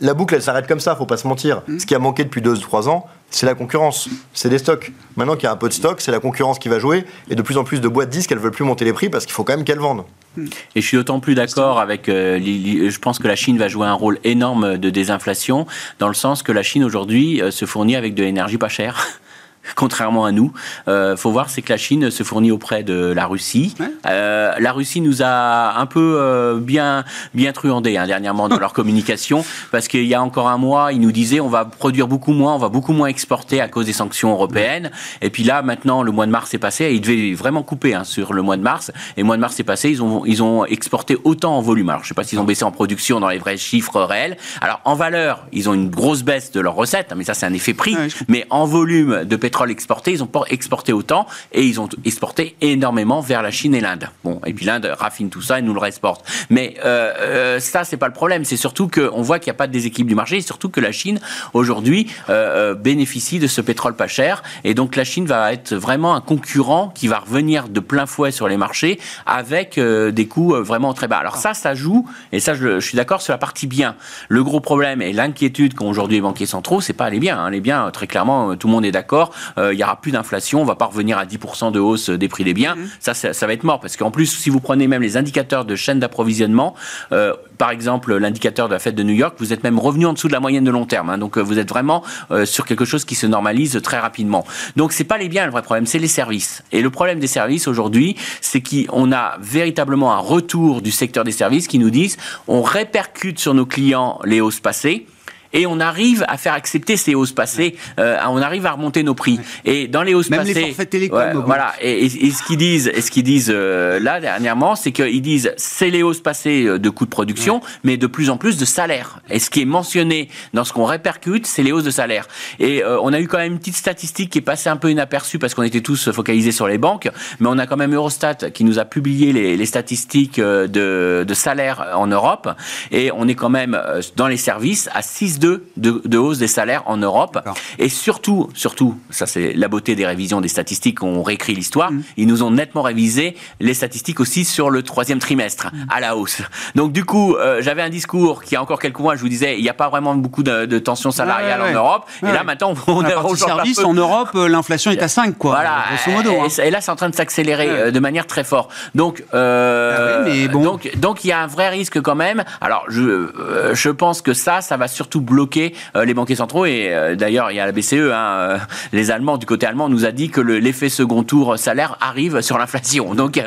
[0.00, 1.62] la boucle elle s'arrête comme ça, faut pas se mentir.
[1.68, 1.78] Hmm.
[1.78, 4.92] Ce qui a manqué depuis 2-3 ans, c'est la concurrence, c'est des stocks.
[5.16, 7.34] Maintenant qu'il y a un peu de stock, c'est la concurrence qui va jouer et
[7.34, 9.34] de plus en plus de boîtes disent qu'elles veulent plus monter les prix parce qu'il
[9.34, 10.04] faut quand même qu'elles vendent.
[10.38, 10.46] Hmm.
[10.74, 12.08] Et je suis d'autant plus d'accord avec.
[12.08, 15.66] Euh, je pense que la Chine va jouer un rôle énorme de désinflation
[15.98, 19.20] dans le sens que la Chine aujourd'hui euh, se fournit avec de l'énergie pas chère.
[19.76, 20.52] contrairement à nous.
[20.86, 23.74] Euh, faut voir, c'est que la Chine se fournit auprès de la Russie.
[24.06, 27.04] Euh, la Russie nous a un peu euh, bien
[27.34, 31.00] bien truandé hein, dernièrement dans leur communication, parce qu'il y a encore un mois, ils
[31.00, 33.92] nous disaient on va produire beaucoup moins, on va beaucoup moins exporter à cause des
[33.92, 34.90] sanctions européennes.
[35.22, 37.94] Et puis là, maintenant, le mois de mars est passé, et ils devaient vraiment couper
[37.94, 38.92] hein, sur le mois de mars.
[39.16, 41.90] Et le mois de mars est passé, ils ont ils ont exporté autant en volume.
[41.90, 44.36] Alors je sais pas s'ils ont baissé en production dans les vrais chiffres réels.
[44.60, 47.54] Alors en valeur, ils ont une grosse baisse de leurs recettes, mais ça c'est un
[47.54, 47.96] effet prix.
[48.28, 53.20] mais en volume de pétrole exporté, ils ont exporté autant et ils ont exporté énormément
[53.20, 54.08] vers la Chine et l'Inde.
[54.22, 56.24] Bon, et puis l'Inde raffine tout ça et nous le exporte.
[56.50, 58.44] Mais euh, euh, ça, c'est pas le problème.
[58.44, 60.80] C'est surtout qu'on voit qu'il n'y a pas de déséquilibre du marché et surtout que
[60.80, 61.20] la Chine,
[61.54, 64.42] aujourd'hui, euh, euh, bénéficie de ce pétrole pas cher.
[64.64, 68.30] Et donc la Chine va être vraiment un concurrent qui va revenir de plein fouet
[68.30, 71.18] sur les marchés avec des coûts vraiment très bas.
[71.18, 73.96] Alors ça, ça joue, et ça, je, suis d'accord sur la partie bien.
[74.28, 77.38] Le gros problème et l'inquiétude qu'ont aujourd'hui les banquiers centraux, c'est pas les biens.
[77.38, 77.50] Hein.
[77.50, 80.64] Les biens, très clairement, tout le monde est d'accord il n'y aura plus d'inflation, on
[80.64, 82.76] va pas revenir à 10% de hausse des prix des biens.
[82.76, 82.88] Mhm.
[83.00, 85.76] Ça, ça, va être mort parce qu'en plus, si vous prenez même les indicateurs de
[85.76, 86.74] chaîne d'approvisionnement,
[87.12, 90.12] euh, par exemple l'indicateur de la fête de New York, vous êtes même revenu en
[90.12, 91.10] dessous de la moyenne de long terme.
[91.10, 91.18] Hein.
[91.18, 92.02] donc euh, vous êtes vraiment
[92.44, 94.44] sur quelque chose qui se normalise très rapidement.
[94.76, 96.62] Donc c'est pas les biens le vrai problème, c'est les services.
[96.72, 101.32] Et le problème des services aujourd'hui, c'est qu'on a véritablement un retour du secteur des
[101.32, 105.06] services qui nous disent on répercute sur nos clients les hausses passées
[105.52, 109.14] et on arrive à faire accepter ces hausses passées, euh, on arrive à remonter nos
[109.14, 109.40] prix.
[109.64, 111.74] Et dans les hausses Même passées, les forfaits télécom, voilà.
[111.80, 115.90] Et, ce qu'ils disent, et ce qu'ils disent euh, là dernièrement, c'est qu'ils disent c'est
[115.90, 119.20] les hausses passées euh, de coûts de production, mais de plus en plus de salaires.
[119.30, 122.26] Et ce qui est mentionné dans ce qu'on répercute, c'est les hausses de salaire.
[122.58, 125.38] Et on a eu quand même une petite statistique qui est passée un peu inaperçue
[125.38, 127.08] parce qu'on était tous focalisés sur les banques,
[127.40, 131.34] mais on a quand même Eurostat qui nous a publié les, les statistiques de, de
[131.34, 132.48] salaire en Europe,
[132.90, 133.80] et on est quand même
[134.16, 137.38] dans les services à 6 de, de, hausse des salaires en Europe.
[137.78, 142.02] Et surtout, surtout, ça c'est la beauté des révisions des statistiques, on réécrit l'histoire, mm.
[142.16, 145.86] ils nous ont nettement révisé les statistiques aussi sur le troisième trimestre, mm.
[145.90, 146.42] à la hausse.
[146.74, 149.56] Donc du coup, euh, j'avais un discours qui, a encore quelques mois, je vous disais,
[149.56, 152.06] il n'y a pas vraiment beaucoup de, de tension salariale en Europe.
[152.22, 155.52] Et là, maintenant, on est au service en Europe, euh, l'inflation est à 5, quoi.
[155.52, 155.84] Voilà.
[156.14, 156.32] modo.
[156.42, 156.48] Hein.
[156.62, 158.70] Et, là, c'est en train de s'accélérer euh, de manière très forte.
[158.94, 160.62] Donc, ah mais bon.
[160.62, 162.44] donc, donc, il y a un vrai risque quand même.
[162.60, 163.28] Alors, je,
[163.72, 166.66] je pense que ça, ça va surtout bloquer euh, les banquiers centraux.
[166.66, 168.58] Et euh, d'ailleurs, il y a la BCE, hein, euh,
[168.92, 172.58] les Allemands, du côté allemand, nous a dit que l'effet second tour salaire arrive sur
[172.58, 173.14] l'inflation.
[173.18, 173.40] Donc,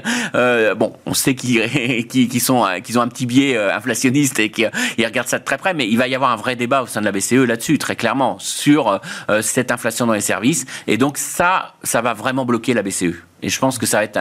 [0.78, 5.40] bon, on sait qu'ils sont, qu'ils ont un petit biais inflationniste et qu'ils regardent ça
[5.40, 7.12] de très près, mais il va y avoir un vrai débat au sein de la
[7.12, 9.00] BCE là-dessus, très clairement, sur
[9.42, 10.66] cette inflation dans les services.
[10.88, 13.16] Et donc, ça, ça va vraiment bloquer la BCE.
[13.42, 14.20] Et je pense que ça va être.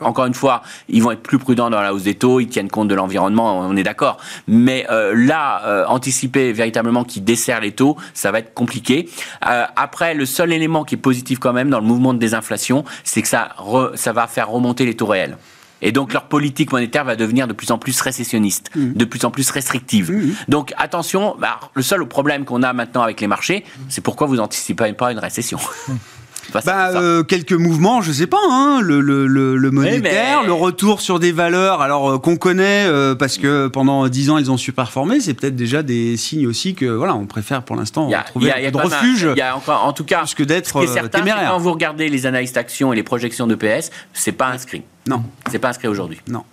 [0.00, 2.70] encore une fois, ils vont être plus prudents dans la hausse des taux, ils tiennent
[2.70, 4.18] compte de l'environnement, on est d'accord.
[4.46, 9.08] Mais euh, là, euh, anticiper véritablement qui dessert les taux, ça va être compliqué.
[9.46, 12.84] Euh, après, le seul élément qui est positif quand même dans le mouvement de désinflation,
[13.04, 13.54] c'est que ça,
[13.94, 15.36] ça va faire remonter les taux réels.
[15.82, 18.92] Et donc leur politique monétaire va devenir de plus en plus récessionniste, mmh.
[18.92, 20.12] de plus en plus restrictive.
[20.12, 20.34] Mmh.
[20.48, 24.40] Donc attention, bah, le seul problème qu'on a maintenant avec les marchés, c'est pourquoi vous
[24.40, 25.58] anticipez pas une récession.
[25.88, 25.92] Mmh.
[26.52, 31.18] Bah, euh, quelques mouvements, je sais pas, hein, le, le, le, monétaire, le retour sur
[31.18, 34.72] des valeurs, alors euh, qu'on connaît euh, parce que pendant dix ans ils ont su
[34.72, 38.70] performer, c'est peut-être déjà des signes aussi que voilà, on préfère pour l'instant trouver un
[38.70, 39.28] refuge.
[39.30, 41.50] Il y a encore, en tout cas, que d'être téméraire.
[41.50, 44.82] Quand vous regardez les analyses d'actions et les projections de PS, c'est pas inscrit.
[45.08, 46.20] Non, c'est pas inscrit aujourd'hui.
[46.28, 46.44] Non.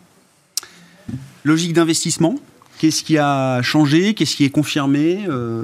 [1.44, 2.36] Logique d'investissement
[2.78, 4.14] Qu'est-ce qui a changé?
[4.14, 5.26] Qu'est-ce qui est confirmé?
[5.28, 5.64] Euh,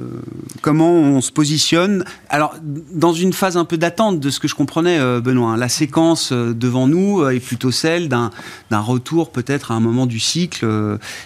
[0.62, 2.04] Comment on se positionne?
[2.28, 5.56] Alors, dans une phase un peu d'attente de ce que je comprenais, euh, Benoît, hein,
[5.56, 8.30] la séquence euh, devant nous est plutôt celle d'un
[8.70, 10.66] retour peut-être à un moment du cycle,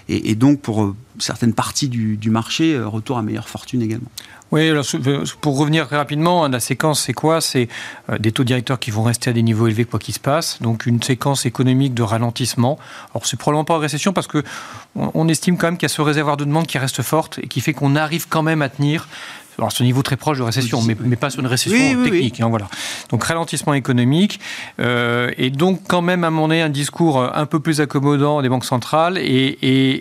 [0.09, 4.11] et, donc pour certaines parties du, du marché, retour à meilleure fortune également.
[4.51, 4.73] Oui,
[5.43, 7.43] pour revenir rapidement, la séquence, c'est quoi?
[7.43, 7.69] C'est
[8.09, 10.63] euh, des taux directeurs qui vont rester à des niveaux élevés quoi qu'il se passe.
[10.63, 12.79] Donc une séquence économique de ralentissement.
[13.11, 14.43] Alors c'est probablement pas en récession parce que
[14.95, 17.47] on estime quand même qu'il y a ce réservoir de demande qui reste forte et
[17.47, 19.07] qui fait qu'on arrive quand même à tenir
[19.59, 22.41] alors ce niveau très proche de récession, mais, mais pas sur une récession technique.
[22.41, 22.69] Hein, voilà.
[23.11, 24.39] Donc ralentissement économique
[24.81, 28.49] euh, et donc quand même à mon avis un discours un peu plus accommodant des
[28.49, 29.59] banques centrales et,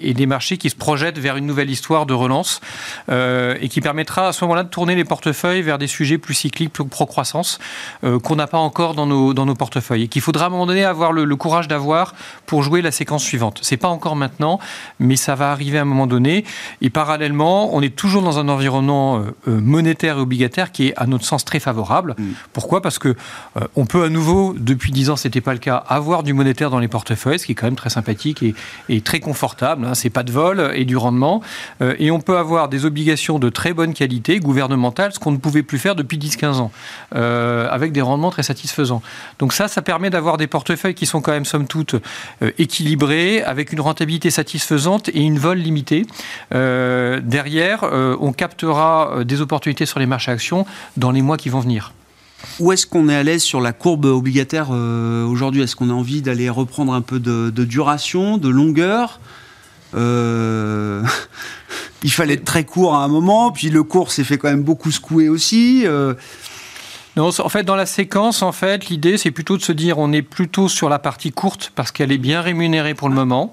[0.10, 2.62] et, des marchés qui se projettent vers une nouvelle histoire de relance
[3.10, 6.34] euh, et qui permettra à ce moment-là de tourner les portefeuilles vers des sujets plus
[6.34, 7.60] cycliques, plus pro-croissance
[8.04, 10.52] euh, qu'on n'a pas encore dans nos, dans nos portefeuilles et qu'il faudra à un
[10.52, 12.14] moment donné avoir le, le courage d'avoir
[12.46, 13.60] pour jouer la séquence suivante.
[13.64, 14.60] C'est pas encore maintenant,
[15.00, 16.46] mais ça va arriver à un moment donné.
[16.82, 20.94] Et parallèlement, on est toujours dans un environnement euh, euh, monétaire et obligataire qui est,
[20.98, 22.16] à notre sens, très favorable.
[22.18, 22.24] Mm.
[22.54, 22.82] Pourquoi?
[22.82, 26.24] Parce que euh, on peut à nouveau, depuis 10 ans, c'était pas le cas, avoir
[26.24, 28.44] du monétaire dans les portefeuilles, ce qui est quand même très sympathique
[28.90, 29.86] et, très confortable.
[29.86, 29.94] Hein.
[29.94, 31.42] C'est pas de vol et du rendement.
[31.82, 35.64] et on peut avoir des obligations de très bonne qualité, gouvernementales, ce qu'on ne pouvait
[35.64, 36.72] plus faire depuis 10-15 ans,
[37.12, 39.02] avec des rendements très satisfaisants.
[39.40, 41.96] Donc ça, ça permet d'avoir des portefeuilles qui sont quand même, somme toute,
[42.58, 46.06] équilibrés, avec une rentabilité satisfaisante et une vol limitée.
[46.54, 50.66] Euh, derrière, euh, on captera euh, des opportunités sur les marchés actions
[50.98, 51.94] dans les mois qui vont venir.
[52.60, 55.62] Où est-ce qu'on est à l'aise sur la courbe obligataire aujourd'hui?
[55.62, 59.20] Est-ce qu'on a envie d'aller reprendre un peu de, duration, de longueur?
[62.04, 64.62] Il fallait être très court à un moment, puis le cours s'est fait quand même
[64.64, 65.86] beaucoup secouer aussi.
[67.18, 70.12] Non, en fait, dans la séquence, en fait, l'idée, c'est plutôt de se dire, on
[70.12, 73.52] est plutôt sur la partie courte parce qu'elle est bien rémunérée pour le moment,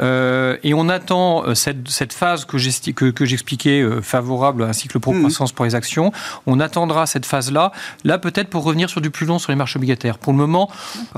[0.00, 4.98] euh, et on attend euh, cette, cette phase que j'expliquais euh, favorable à un cycle
[4.98, 5.54] pro-croissance mmh.
[5.54, 6.10] pour les actions.
[6.46, 7.72] On attendra cette phase-là,
[8.04, 10.16] là, peut-être pour revenir sur du plus long sur les marchés obligataires.
[10.16, 10.70] Pour le moment,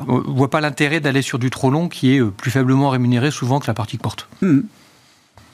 [0.08, 3.30] on ne voit pas l'intérêt d'aller sur du trop long qui est plus faiblement rémunéré
[3.30, 4.26] souvent que la partie courte.
[4.42, 4.62] Mmh.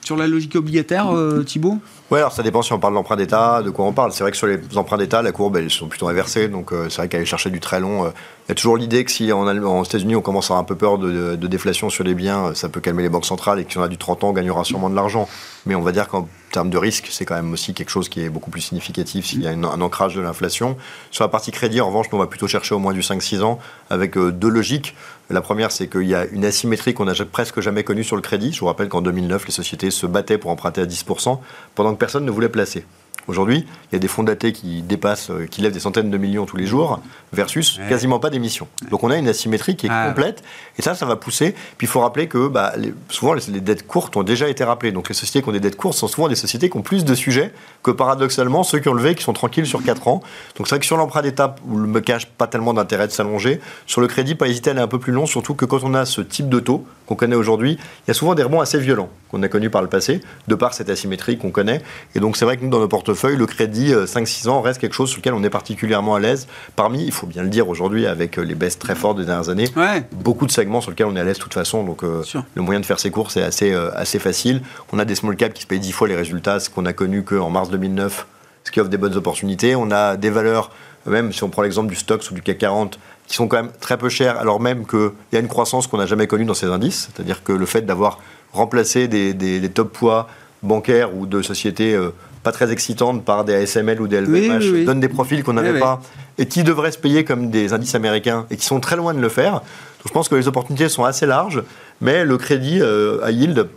[0.03, 1.77] Sur la logique obligataire, euh, Thibault
[2.09, 4.11] Oui, alors ça dépend si on parle d'emprunt d'État, de quoi on parle.
[4.11, 6.47] C'est vrai que sur les emprunts d'État, la courbe, elles sont plutôt inversées.
[6.47, 8.09] Donc euh, c'est vrai qu'aller chercher du très long, euh,
[8.47, 10.75] il y a toujours l'idée que si en, États-Unis, on commence à avoir un peu
[10.75, 13.77] peur de, déflation sur les biens, ça peut calmer les banques centrales et que si
[13.77, 15.29] on a du 30 ans, on gagnera sûrement de l'argent.
[15.67, 18.21] Mais on va dire qu'en termes de risque, c'est quand même aussi quelque chose qui
[18.21, 20.77] est beaucoup plus significatif s'il y a un ancrage de l'inflation.
[21.09, 23.59] Sur la partie crédit, en revanche, on va plutôt chercher au moins du 5-6 ans
[23.89, 24.95] avec deux logiques.
[25.29, 28.21] La première, c'est qu'il y a une asymétrie qu'on n'a presque jamais connue sur le
[28.21, 28.51] crédit.
[28.51, 31.39] Je vous rappelle qu'en 2009, les sociétés se battaient pour emprunter à 10%,
[31.75, 32.85] pendant que personne ne voulait placer.
[33.27, 36.17] Aujourd'hui, il y a des fonds datés qui dépassent, euh, qui lèvent des centaines de
[36.17, 36.99] millions tous les jours,
[37.33, 38.67] versus quasiment pas d'émissions.
[38.89, 40.07] Donc on a une asymétrie qui est ah.
[40.07, 40.43] complète,
[40.77, 41.53] et ça, ça va pousser.
[41.77, 42.73] Puis il faut rappeler que bah,
[43.09, 44.91] souvent les, dettes courtes ont déjà été rappelées.
[44.91, 47.05] Donc les sociétés qui ont des dettes courtes sont souvent des sociétés qui ont plus
[47.05, 47.53] de sujets
[47.83, 50.21] que paradoxalement ceux qui ont levé qui sont tranquilles sur 4 ans.
[50.57, 53.11] Donc c'est vrai que sur l'emprunt d'État, où le me cache pas tellement d'intérêt de
[53.11, 53.61] s'allonger.
[53.85, 55.93] Sur le crédit, pas hésiter à aller un peu plus long, surtout que quand on
[55.93, 58.79] a ce type de taux qu'on connaît aujourd'hui, il y a souvent des rebonds assez
[58.79, 61.81] violents qu'on a connus par le passé, de par cette asymétrie qu'on connaît.
[62.15, 64.79] Et donc c'est vrai que nous, dans nos portefeuilles, le crédit 5-6 euh, ans reste
[64.79, 66.47] quelque chose sur lequel on est particulièrement à l'aise.
[66.75, 69.49] Parmi, il faut bien le dire aujourd'hui, avec euh, les baisses très fortes des dernières
[69.49, 69.67] années,
[70.11, 71.83] beaucoup de segments sur lesquels on est à l'aise de toute façon.
[71.83, 72.23] Donc euh,
[72.55, 74.61] le moyen de faire ses courses est assez, assez facile.
[74.91, 76.93] On a des small caps qui se payent 10 fois les résultats, ce qu'on a
[76.93, 78.27] connu qu'en mars 2009,
[78.63, 79.75] ce qui offre des bonnes opportunités.
[79.75, 80.71] On a des valeurs,
[81.05, 83.71] même si on prend l'exemple du Stock ou du CAC 40, qui sont quand même
[83.79, 86.53] très peu chères, alors même qu'il y a une croissance qu'on n'a jamais connue dans
[86.53, 87.09] ces indices.
[87.13, 88.19] C'est-à-dire que le fait d'avoir
[88.53, 90.27] remplacé des, des, top poids
[90.61, 91.97] bancaires ou de sociétés
[92.43, 96.01] pas très excitantes par des ASML ou des LVMH, donnent des profils qu'on n'avait pas
[96.37, 99.19] et qui devraient se payer comme des indices américains et qui sont très loin de
[99.19, 99.53] le faire.
[99.53, 101.63] Donc je pense que les opportunités sont assez larges,
[101.99, 103.67] mais le crédit euh, à yield,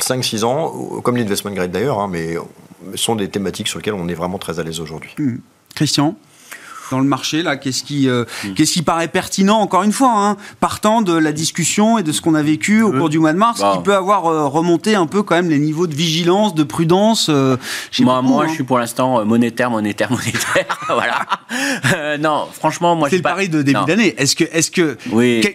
[0.00, 2.36] 5-6 ans, comme l'investment grade d'ailleurs, hein, mais
[2.96, 5.14] sont des thématiques sur lesquelles on est vraiment très à l'aise aujourd'hui.
[5.18, 5.36] Hmm.
[5.74, 6.16] Christian?
[6.92, 8.54] Dans le marché là Qu'est-ce qui, euh, hmm.
[8.54, 12.20] qu'est-ce qui paraît pertinent encore une fois, hein, partant de la discussion et de ce
[12.20, 13.74] qu'on a vécu au cours du mois de mars, bah.
[13.76, 17.28] qui peut avoir euh, remonté un peu quand même les niveaux de vigilance, de prudence.
[17.30, 17.56] Euh,
[18.00, 18.54] moi, moi, je hein.
[18.54, 20.78] suis pour l'instant monétaire, monétaire, monétaire.
[20.88, 22.18] voilà.
[22.18, 24.14] non, franchement, moi, c'est le pari de début d'année.
[24.18, 24.96] Est-ce que, est-ce que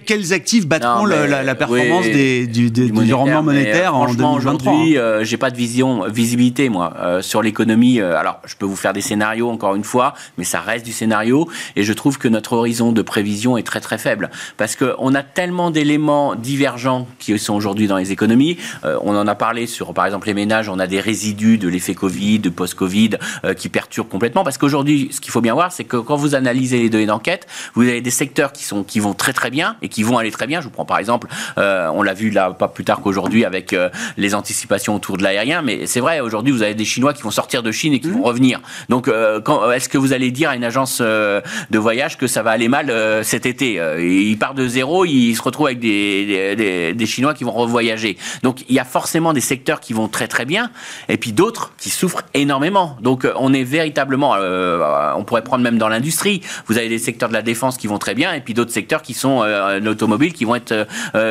[0.05, 5.51] quels actifs battront la, performance des, du, du, rendement monétaire en 2023 Aujourd'hui, j'ai pas
[5.51, 8.01] de vision, visibilité moi sur l'économie.
[8.01, 11.26] alors, je peux vous faire des scénarios encore une fois, mais ça reste du scénario
[11.75, 15.23] et je trouve que notre horizon de prévision est très très faible parce qu'on a
[15.23, 18.57] tellement d'éléments divergents qui sont aujourd'hui dans les économies.
[18.85, 21.67] Euh, on en a parlé sur, par exemple, les ménages, on a des résidus de
[21.67, 23.11] l'effet Covid, de post-Covid
[23.43, 26.35] euh, qui perturbent complètement parce qu'aujourd'hui, ce qu'il faut bien voir, c'est que quand vous
[26.35, 29.75] analysez les données d'enquête, vous avez des secteurs qui, sont, qui vont très très bien
[29.81, 30.61] et qui vont aller très bien.
[30.61, 33.75] Je vous prends par exemple, euh, on l'a vu là pas plus tard qu'aujourd'hui avec
[34.17, 37.31] les anticipations autour de l'aérien, mais c'est vrai, aujourd'hui, vous avez des Chinois qui vont
[37.31, 38.13] sortir de Chine et qui mmh.
[38.13, 38.61] vont revenir.
[38.89, 41.01] Donc, est-ce que vous allez dire à une agence
[41.69, 42.93] de voyage que ça va aller mal
[43.23, 43.81] cet été.
[43.99, 48.17] il part de zéro, il se retrouve avec des, des, Chinois qui vont revoyager.
[48.43, 50.71] Donc il y a forcément des secteurs qui vont très très bien,
[51.09, 52.97] et puis d'autres qui souffrent énormément.
[53.01, 54.35] Donc on est véritablement,
[55.15, 57.97] on pourrait prendre même dans l'industrie, vous avez des secteurs de la défense qui vont
[57.97, 59.43] très bien, et puis d'autres secteurs qui sont
[59.81, 60.87] l'automobile qui vont être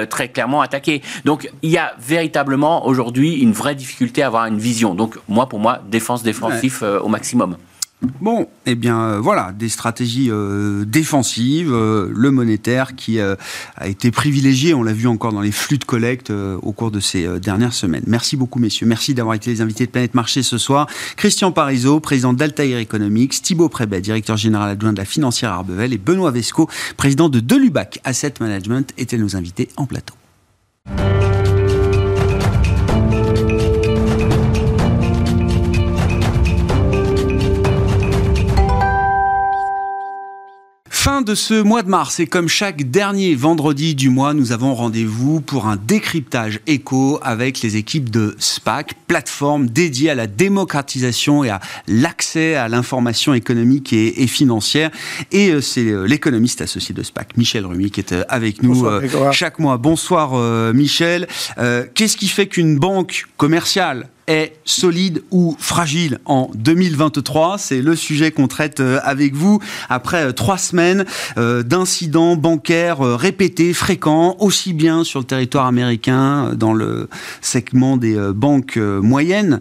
[0.08, 1.02] très clairement attaqués.
[1.24, 4.94] Donc il y a véritablement aujourd'hui une vraie difficulté à avoir une vision.
[4.94, 7.56] Donc moi, pour moi, défense défensif euh, au maximum.
[8.20, 13.36] Bon, eh bien euh, voilà, des stratégies euh, défensives, le monétaire qui a
[13.84, 17.26] été privilégié, on l'a vu encore dans les flux de collecte au cours de ces
[17.40, 18.04] dernières semaines.
[18.06, 20.86] Merci beaucoup messieurs, merci d'avoir été les invités de Planète Marché ce soir.
[21.16, 25.98] Christian Parizeau, président d'Altair Economics, Thibaut Prébet, directeur général adjoint de la financière Arbevel et
[25.98, 30.14] Benoît Vesco, président de Delubac Asset Management, étaient nos invités en plateau.
[41.16, 44.74] Fin de ce mois de mars et comme chaque dernier vendredi du mois, nous avons
[44.74, 51.42] rendez-vous pour un décryptage éco avec les équipes de SPAC, plateforme dédiée à la démocratisation
[51.42, 54.90] et à l'accès à l'information économique et, financière.
[55.32, 58.86] Et euh, c'est euh, l'économiste associé de SPAC, Michel Rumi, qui est euh, avec nous
[59.32, 59.78] chaque mois.
[59.78, 60.34] Bonsoir
[60.74, 61.28] Michel.
[61.94, 68.30] Qu'est-ce qui fait qu'une banque commerciale est solide ou fragile en 2023 C'est le sujet
[68.30, 71.04] qu'on traite euh, avec vous après euh, trois semaines
[71.38, 77.08] euh, d'incidents bancaires répétés, fréquents, aussi bien sur le territoire américain, dans le
[77.40, 79.60] segment des banques moyennes,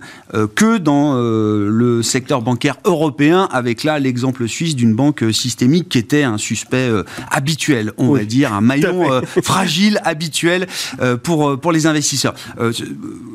[0.55, 6.23] que dans le secteur bancaire européen, avec là l'exemple suisse d'une banque systémique qui était
[6.23, 6.89] un suspect
[7.31, 10.67] habituel, on va dire, un maillon fragile habituel
[11.23, 12.33] pour, pour les investisseurs.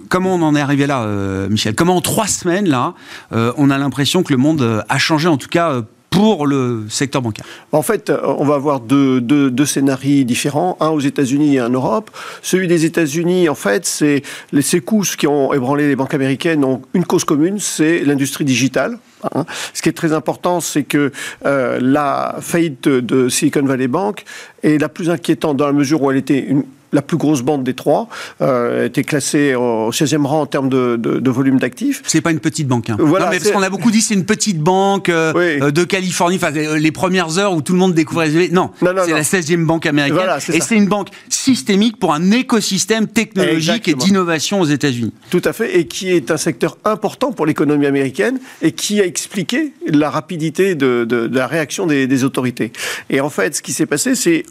[0.08, 1.06] comment on en est arrivé là
[1.48, 2.94] Michel Comment en trois semaines, là,
[3.32, 6.86] euh, on a l'impression que le monde euh, a changé, en tout cas pour le
[6.88, 11.58] secteur bancaire En fait, on va avoir deux, deux, scénarios différents, un aux États-Unis et
[11.60, 12.10] un en Europe.
[12.42, 16.82] Celui des États-Unis, en fait, c'est les secousses qui ont ébranlé les banques américaines ont
[16.94, 18.98] une cause commune, c'est l'industrie digitale.
[19.34, 19.44] Hein.
[19.72, 21.12] Ce qui est très important, c'est que
[21.44, 24.24] la faillite de Silicon Valley Bank
[24.64, 27.62] est la plus inquiétante dans la mesure où elle était une la plus grosse banque
[27.62, 28.08] des trois,
[28.40, 32.02] euh, était classée au 16e rang en termes de, de, volume d'actifs.
[32.06, 32.90] C'est pas une petite banque.
[32.90, 32.96] Hein.
[32.98, 35.84] Voilà, non, mais parce qu'on a beaucoup dit c'est une petite banque euh, euh, de
[35.84, 38.30] Californie, enfin les premières heures où tout le monde découvrait.
[38.50, 40.28] Non, non, c'est la 16e banque américaine.
[40.52, 45.12] et c'est une banque systémique pour un écosystème technologique et d'innovation aux États-Unis.
[45.30, 49.06] Tout à fait, et qui est un secteur important pour l'économie américaine et qui a
[49.06, 52.72] expliqué la rapidité de, de, de la réaction des, des autorités.
[53.08, 54.44] Et en fait, ce qui s'est passé, c'est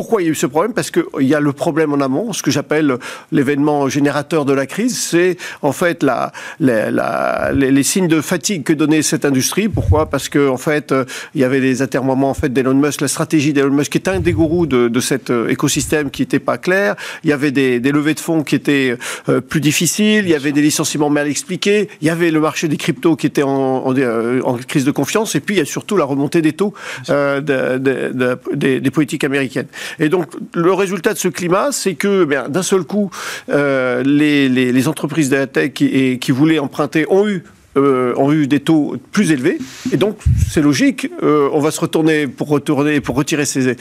[0.00, 0.72] pourquoi il y a eu ce problème?
[0.72, 2.96] Parce qu'il y a le problème en amont, ce que j'appelle
[3.32, 8.72] l'événement générateur de la crise, c'est en fait la, la, les, signes de fatigue que
[8.72, 9.68] donnait cette industrie.
[9.68, 10.06] Pourquoi?
[10.06, 13.08] Parce que en fait, euh, il y avait des atermoiements en fait d'Elon Musk, la
[13.08, 16.38] stratégie d'Elon Musk qui est un des gourous de, de cet euh, écosystème qui n'était
[16.38, 16.96] pas clair.
[17.22, 18.96] Il y avait des, des, levées de fonds qui étaient
[19.28, 20.24] euh, plus difficiles.
[20.24, 21.90] Il y avait des licenciements mal expliqués.
[22.00, 25.34] Il y avait le marché des cryptos qui était en, en, en crise de confiance.
[25.34, 26.72] Et puis il y a surtout la remontée des taux
[27.10, 29.66] euh, de, de, des, des politiques américaines.
[29.98, 33.10] Et donc, le résultat de ce climat, c'est que ben, d'un seul coup,
[33.48, 37.42] euh, les, entreprises de la tech qui, voulaient emprunter ont eu
[37.76, 39.56] euh, ont eu des taux plus élevés.
[39.92, 40.18] Et donc,
[40.48, 43.76] c'est logique, euh, on va se retourner pour retourner, pour retirer ces,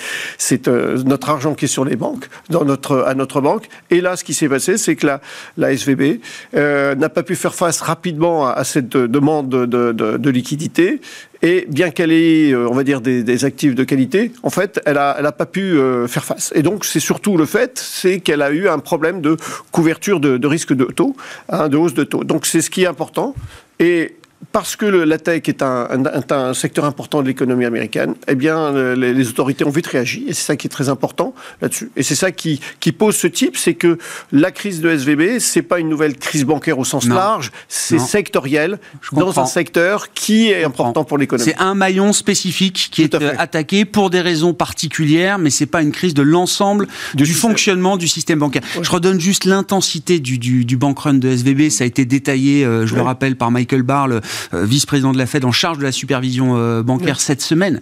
[0.68, 3.68] euh, notre argent qui est sur les banques, à notre banque.
[3.89, 5.22] Et là, ce qui s'est passé, c'est que la,
[5.57, 6.20] la SVB
[6.53, 11.01] n'a pas pu faire face rapidement à, cette demande de, de, de, liquidité.
[11.42, 14.96] Et bien qu'elle ait, on va dire, des, des, actifs de qualité, en fait, elle
[14.96, 15.78] n'a elle a pas pu
[16.08, 16.52] faire face.
[16.54, 19.38] Et donc, c'est surtout le fait, c'est qu'elle a eu un problème de
[19.72, 21.16] couverture de, de risque de taux,
[21.48, 22.26] hein, de hausse de taux.
[22.26, 23.36] Donc, c'est ce qui est important.
[23.80, 24.16] Et
[24.52, 28.36] parce que le, la tech est un, un, un, secteur important de l'économie américaine, eh
[28.36, 31.92] bien, les, les, autorités ont vite réagi, et c'est ça qui est très important là-dessus.
[31.96, 33.98] Et c'est ça qui, qui, pose ce type, c'est que
[34.32, 38.80] la crise de SVB, c'est pas une nouvelle crise bancaire au sens large, c'est sectoriel
[39.12, 41.50] dans un secteur qui est important pour l'économie.
[41.50, 45.82] C'est un maillon spécifique qui est euh, attaqué pour des raisons particulières, mais c'est pas
[45.82, 48.64] une crise de l'ensemble du, du fonctionnement du système bancaire.
[48.76, 48.84] Ouais.
[48.84, 52.66] Je redonne juste l'intensité du, du, du bank run de SVB, ça a été détaillé,
[52.66, 53.00] euh, je ouais.
[53.00, 54.22] le rappelle, par Michael Barr, le,
[54.54, 57.82] vice-président de la Fed en charge de la supervision euh, bancaire cette semaine.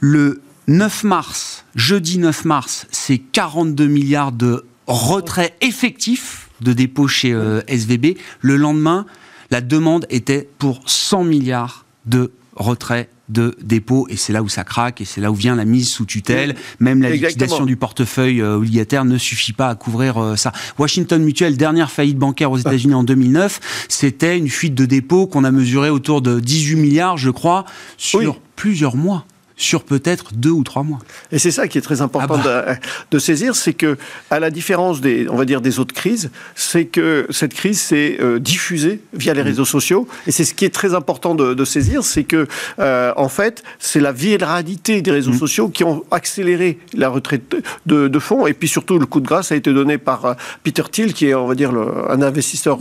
[0.00, 7.32] Le 9 mars, jeudi 9 mars, c'est 42 milliards de retraits effectifs de dépôts chez
[7.32, 8.18] euh, SVB.
[8.40, 9.06] Le lendemain,
[9.50, 14.64] la demande était pour 100 milliards de retraits de dépôt et c'est là où ça
[14.64, 16.56] craque et c'est là où vient la mise sous tutelle.
[16.80, 17.28] Même la Exactement.
[17.28, 20.52] liquidation du portefeuille euh, obligataire ne suffit pas à couvrir euh, ça.
[20.78, 25.44] Washington Mutual, dernière faillite bancaire aux États-Unis en 2009, c'était une fuite de dépôt qu'on
[25.44, 27.64] a mesurée autour de 18 milliards, je crois,
[27.96, 28.28] sur oui.
[28.56, 29.24] plusieurs mois.
[29.58, 31.00] Sur peut-être deux ou trois mois.
[31.32, 32.76] Et c'est ça qui est très important ah bah.
[33.10, 33.98] de, saisir, c'est que,
[34.30, 38.16] à la différence des, on va dire, des autres crises, c'est que cette crise s'est
[38.20, 40.06] euh, diffusée via les réseaux sociaux.
[40.26, 42.46] Et c'est ce qui est très important de, saisir, c'est que,
[42.78, 45.38] euh, en fait, c'est la viralité des réseaux mmh.
[45.38, 47.42] sociaux qui ont accéléré la retraite
[47.84, 48.46] de, fonds.
[48.46, 51.26] Et puis surtout, le coup de grâce a été donné par euh, Peter Thiel, qui
[51.26, 52.78] est, on va dire, un investisseur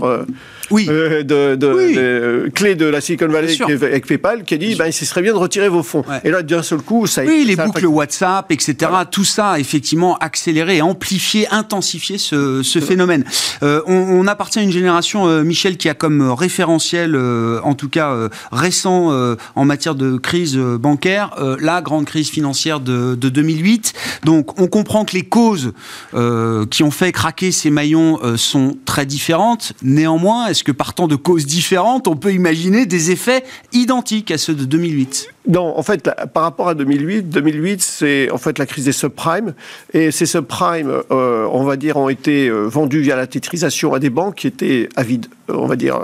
[0.70, 0.86] oui.
[0.86, 5.34] de, clé de la Silicon Valley avec PayPal, qui a dit, ben, ce serait bien
[5.34, 6.04] de retirer vos fonds.
[6.24, 7.24] Et là, seul coup, ça.
[7.24, 8.92] Oui, les boucles WhatsApp, etc.
[9.10, 13.24] Tout ça a effectivement accéléré, amplifié, intensifié ce, phénomène.
[13.64, 17.90] Euh, on, appartient à une génération, euh, Michel, qui a comme référentiel, euh, en tout
[17.90, 18.14] cas
[18.52, 19.12] récent,
[19.56, 23.94] en matière de crise bancaire, la grande crise financière de, 2008.
[24.24, 25.74] Donc, on comprend que les causes
[26.14, 29.74] qui ont fait craquer ces maillons sont très différentes.
[29.82, 33.44] Néanmoins, est-ce que partant de causes différentes, on peut imaginer des effets
[33.74, 38.38] identiques à ceux de 2008 non, en fait, par rapport à 2008, 2008, c'est en
[38.38, 39.54] fait la crise des subprimes.
[39.94, 44.00] Et ces subprimes, euh, on va dire, ont été euh, vendus via la titrisation à
[44.00, 46.00] des banques qui étaient avides, euh, on va dire,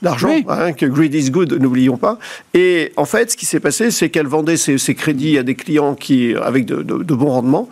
[0.00, 2.18] d'argent, hein, que greed is good, n'oublions pas.
[2.54, 5.94] Et en fait, ce qui s'est passé, c'est qu'elle vendait ces, crédits à des clients
[5.94, 6.82] qui, avec de,
[7.14, 7.68] bons rendements.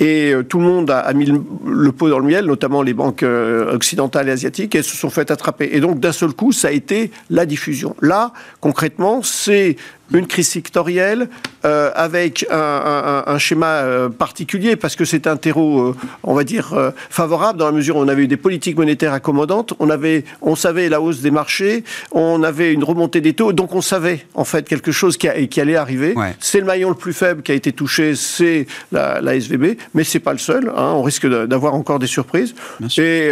[0.00, 4.28] Et tout le monde a, mis le, pot dans le miel, notamment les banques occidentales
[4.28, 5.70] et asiatiques, et elles se sont fait attraper.
[5.72, 7.94] Et donc, d'un seul coup, ça a été la diffusion.
[8.00, 9.76] Là, concrètement, c'est
[10.12, 11.28] une crise sectorielle
[11.64, 16.92] euh, avec un, schéma euh, particulier parce que c'est un terreau, euh, on va dire,
[17.10, 20.56] favorable dans la mesure où on avait eu des politiques monétaires accommodantes, on, avait, on
[20.56, 24.44] savait la hausse des marchés, on avait une remontée des taux, donc on savait en
[24.44, 26.14] fait quelque chose qui, qui allait arriver.
[26.38, 30.20] C'est le maillon le plus faible qui a été touché, c'est la, SVB, mais c'est
[30.20, 30.68] pas le seul.
[30.68, 32.54] Hein, on risque d'avoir encore des surprises.
[32.98, 33.30] Et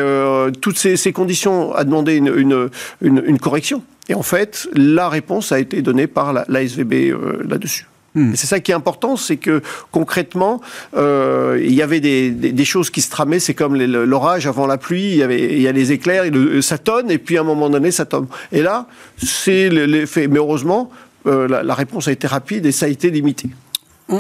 [0.61, 2.69] toutes ces, conditions a demandé une,
[3.01, 3.83] une correction.
[4.09, 7.87] Et en fait, la réponse a été donnée par l'ASVB euh, là-dessus.
[8.15, 8.35] Hmm.
[8.35, 10.61] C'est ça qui est important, c'est que concrètement,
[10.95, 13.39] euh, il y avait des, choses qui se tramaient.
[13.39, 15.13] C'est comme l'orage avant la pluie.
[15.13, 16.25] Il y, avait, il y a les éclairs,
[16.61, 18.27] ça tonne, et puis à un moment donné, ça tombe.
[18.51, 18.87] Et là,
[19.17, 20.29] c'est l'effet.
[20.29, 20.91] Mais heureusement,
[21.27, 23.49] euh, la réponse a été rapide et ça a été limité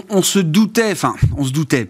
[0.08, 1.88] on, se doutait, enfin, on se doutait.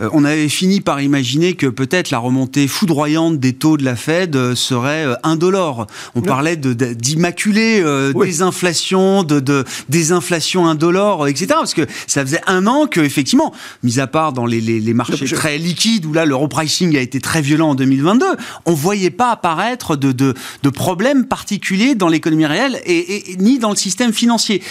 [0.00, 3.96] Euh, on avait fini par imaginer que peut-être la remontée foudroyante des taux de la
[3.96, 5.86] Fed euh, serait euh, indolore.
[6.14, 11.46] On parlait des inflations, de, des inflations indolores, etc.
[11.50, 13.52] Parce que ça faisait un an que, effectivement,
[13.82, 17.42] mis à part dans les, marchés très liquides où là le repricing a été très
[17.42, 18.24] violent en 2022,
[18.64, 20.34] on voyait pas apparaître de, de,
[20.70, 24.62] problèmes particuliers dans l'économie réelle et, ni dans le système financier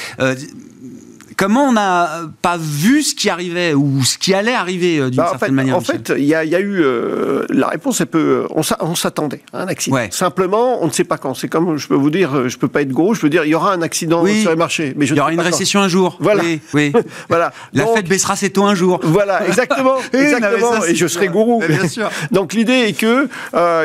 [1.38, 5.18] comment on n'a pas vu ce qui arrivait ou ce qui allait arriver euh, d'une
[5.18, 8.02] bah, certaine manière En fait, il y, a eu euh, la réponse.
[8.02, 9.98] Elle peut, on s'attendait à un accident.
[10.12, 11.34] Simplement, on ne sait pas quand.
[11.34, 13.14] C'est comme je peux vous dire, euh, je peux pas être gros.
[13.14, 15.20] Je peux dire, il y aura un accident sur les marchés, mais je il y
[15.20, 16.18] aura une récession un jour.
[16.20, 16.44] Voilà.
[16.74, 16.92] Oui.
[17.30, 17.54] voilà.
[17.74, 19.00] La fête baissera ses taux un jour.
[19.04, 20.84] Voilà, exactement, exactement.
[20.86, 21.62] et je serai gourou.
[21.68, 22.10] bien sûr.
[22.32, 23.28] Donc l'idée est que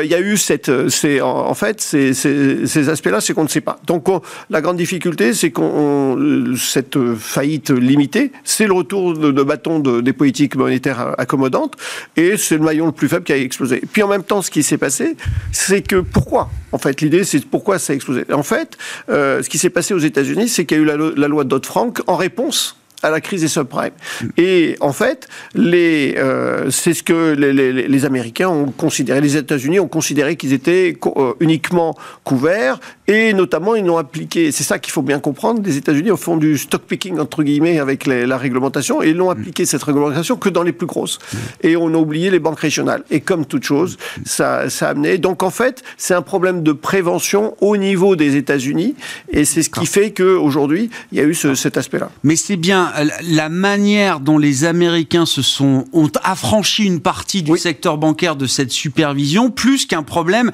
[0.03, 3.61] il y a eu cette, c'est en, fait ces, ces, aspects-là, c'est qu'on ne sait
[3.61, 3.79] pas.
[3.85, 4.07] Donc
[4.49, 6.17] la grande difficulté, c'est qu'on
[6.57, 6.97] cette
[7.39, 11.75] faillite limitée, c'est le retour de, bâton des politiques monétaires accommodantes,
[12.17, 13.81] et c'est le maillon le plus faible qui a explosé.
[13.93, 15.15] Puis en même temps, ce qui s'est passé,
[15.53, 18.25] c'est que pourquoi En fait, l'idée, c'est pourquoi ça a explosé.
[18.33, 18.77] En fait,
[19.07, 21.45] euh, ce qui s'est passé aux États-Unis, c'est qu'il y a eu la, la loi
[21.45, 23.91] Dodd-Frank en réponse à la crise des subprimes.
[24.37, 29.37] Et en fait, les, euh, c'est ce que les, les, les, Américains ont considéré, les
[29.37, 32.79] États-Unis ont considéré qu'ils étaient euh, uniquement couverts,
[33.09, 34.51] et notamment ils l'ont appliqué.
[34.51, 35.61] C'est ça qu'il faut bien comprendre.
[35.65, 39.31] Les États-Unis ont fait du stock picking entre guillemets avec la réglementation, et ils n'ont
[39.31, 41.17] appliqué cette réglementation que dans les plus grosses.
[41.61, 43.03] Et on a oublié les banques régionales.
[43.09, 45.17] Et comme toute chose, ça, ça a amené.
[45.17, 48.93] Donc en fait, c'est un problème de prévention au niveau des États-Unis,
[49.29, 52.11] et c'est ce qui fait qu'aujourd'hui, il y a eu ce, cet aspect-là.
[52.23, 52.93] Mais c'est bien
[53.27, 58.45] la manière dont les Américains se sont ont affranchi une partie du secteur bancaire de
[58.45, 60.51] cette supervision, plus qu'un problème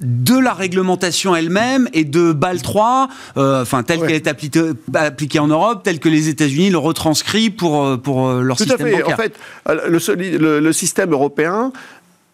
[0.00, 5.48] de la réglementation elle-même et de BAL 3, euh, enfin telle qu'elle est appliquée, en
[5.48, 9.08] Europe, telle que les États-Unis le retranscrit pour euh, pour euh, leur système bancaire.
[9.08, 9.34] En fait,
[9.66, 11.72] le système européen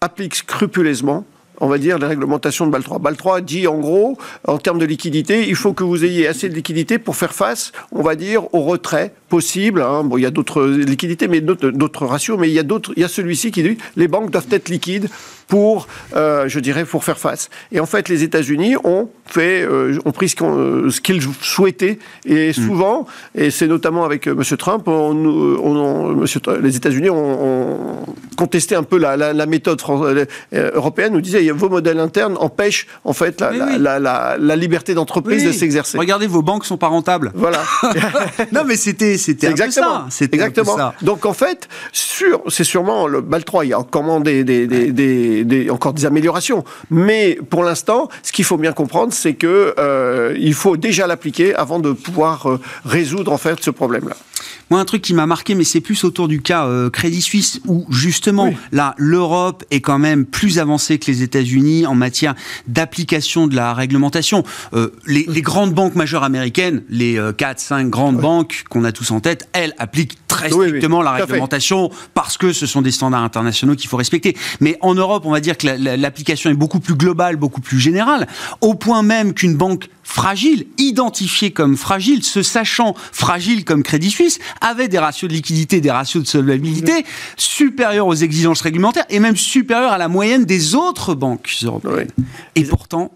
[0.01, 1.25] applique scrupuleusement
[1.61, 2.99] on va dire, les réglementations de BAL 3.
[2.99, 6.49] BAL 3 dit en gros, en termes de liquidité, il faut que vous ayez assez
[6.49, 9.83] de liquidité pour faire face, on va dire, au retrait possible.
[9.83, 10.05] Hein.
[10.05, 12.93] Bon, il y a d'autres liquidités, mais d'autres ratios, mais il y a d'autres.
[12.97, 15.09] Il y a celui-ci qui dit les banques doivent être liquides
[15.49, 17.51] pour, euh, je dirais, pour faire face.
[17.73, 22.53] Et en fait, les États-Unis ont fait, euh, ont pris ce qu'ils souhaitaient, et mm.
[22.53, 24.57] souvent, et c'est notamment avec euh, M.
[24.57, 28.05] Trump, on, on, monsieur, les États-Unis ont,
[28.37, 29.81] contesté un peu la, la, méthode
[30.53, 35.97] européenne, nous disait vos modèles internes empêchent en fait la, la liberté d'entreprise de s'exercer.
[35.97, 37.33] Regardez, vos banques sont pas rentables.
[37.35, 37.63] Voilà.
[38.53, 40.25] non, mais c'était C'était exactement ça.
[40.25, 40.77] Exactement.
[40.77, 40.95] Ça.
[41.03, 44.67] Donc en fait, sur, c'est sûrement le BAL 3, il y a encore des, des,
[44.67, 46.65] des, des, encore des améliorations.
[46.91, 51.55] Mais pour l'instant, ce qu'il faut bien comprendre, c'est que euh, il faut déjà l'appliquer
[51.55, 54.17] avant de pouvoir euh, résoudre en fait ce problème-là.
[54.71, 57.61] Moi, un truc qui m'a marqué, mais c'est plus autour du cas euh, Crédit Suisse,
[57.67, 62.35] où justement, là, l'Europe est quand même plus avancée que les États-Unis en matière
[62.67, 64.43] d'application de la réglementation.
[64.75, 68.91] Euh, les, les, grandes banques majeures américaines, les euh, 4, 5 grandes banques qu'on a
[68.91, 73.23] tous en tête, elles appliquent très strictement la réglementation parce que ce sont des standards
[73.23, 74.37] internationaux qu'il faut respecter.
[74.61, 78.27] Mais en Europe, on va dire que l'application est beaucoup plus globale, beaucoup plus générale,
[78.61, 84.39] au point même qu'une banque fragile, identifiée comme fragile, se sachant fragile comme Crédit Suisse,
[84.61, 87.05] avait des ratios de liquidité, des ratios de solvabilité mmh.
[87.37, 92.11] supérieurs aux exigences réglementaires et même supérieurs à la moyenne des autres banques européennes.
[92.55, 93.11] Et pourtant,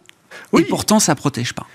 [0.58, 1.66] et pourtant, ça protège pas.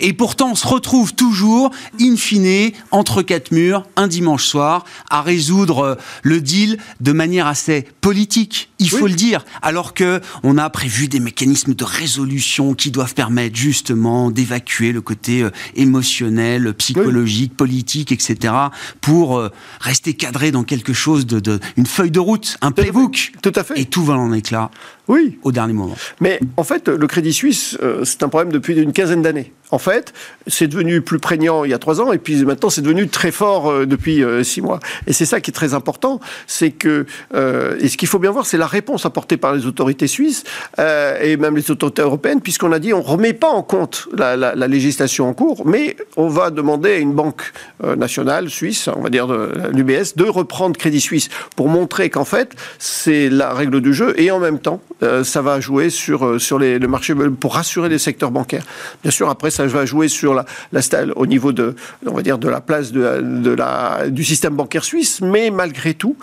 [0.00, 1.70] Et pourtant, on se retrouve toujours,
[2.00, 7.46] in fine, entre quatre murs, un dimanche soir, à résoudre euh, le deal de manière
[7.46, 9.44] assez politique, il faut le dire.
[9.62, 15.00] Alors que on a prévu des mécanismes de résolution qui doivent permettre justement d'évacuer le
[15.00, 18.54] côté euh, émotionnel, psychologique, politique, etc.,
[19.00, 19.50] pour euh,
[19.80, 23.32] rester cadré dans quelque chose de, une feuille de route, un playbook.
[23.42, 23.80] Tout à fait.
[23.80, 24.70] Et tout va en éclat.
[25.08, 25.38] Oui.
[25.42, 25.96] Au dernier moment.
[26.20, 29.52] Mais en fait, le Crédit Suisse, c'est un problème depuis une quinzaine d'années.
[29.70, 30.12] En fait,
[30.46, 33.30] c'est devenu plus prégnant il y a trois ans, et puis maintenant c'est devenu très
[33.30, 34.80] fort euh, depuis euh, six mois.
[35.06, 38.32] Et c'est ça qui est très important, c'est que euh, et ce qu'il faut bien
[38.32, 40.44] voir, c'est la réponse apportée par les autorités suisses
[40.78, 44.68] et même les autorités européennes, puisqu'on a dit on remet pas en compte la, la,
[44.68, 47.52] législation en cours, mais on va demander à une banque
[47.96, 49.28] nationale suisse, on va dire
[49.72, 54.30] l'UBS, de reprendre Crédit Suisse pour montrer qu'en fait c'est la règle du jeu, et
[54.30, 54.80] en même temps
[55.24, 58.64] ça va jouer sur sur les, le marché pour rassurer les secteurs bancaires.
[59.02, 60.80] Bien sûr, après ça va jouer sur la, la
[61.16, 61.74] au niveau de,
[62.06, 66.16] on va dire, de la place de, du système bancaire suisse, mais malgré tout,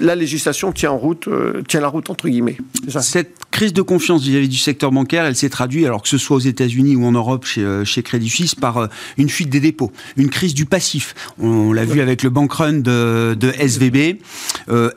[0.00, 0.72] la législation
[1.28, 2.58] euh, tient la route entre guillemets.
[3.52, 6.40] Crise de confiance vis-à-vis du secteur bancaire, elle s'est traduite, alors que ce soit aux
[6.40, 8.86] États-Unis ou en Europe chez, euh, chez Crédit Suisse, par euh,
[9.16, 11.14] une fuite des dépôts, une crise du passif.
[11.40, 14.18] On, l'a vu avec le bank run de, de SVB.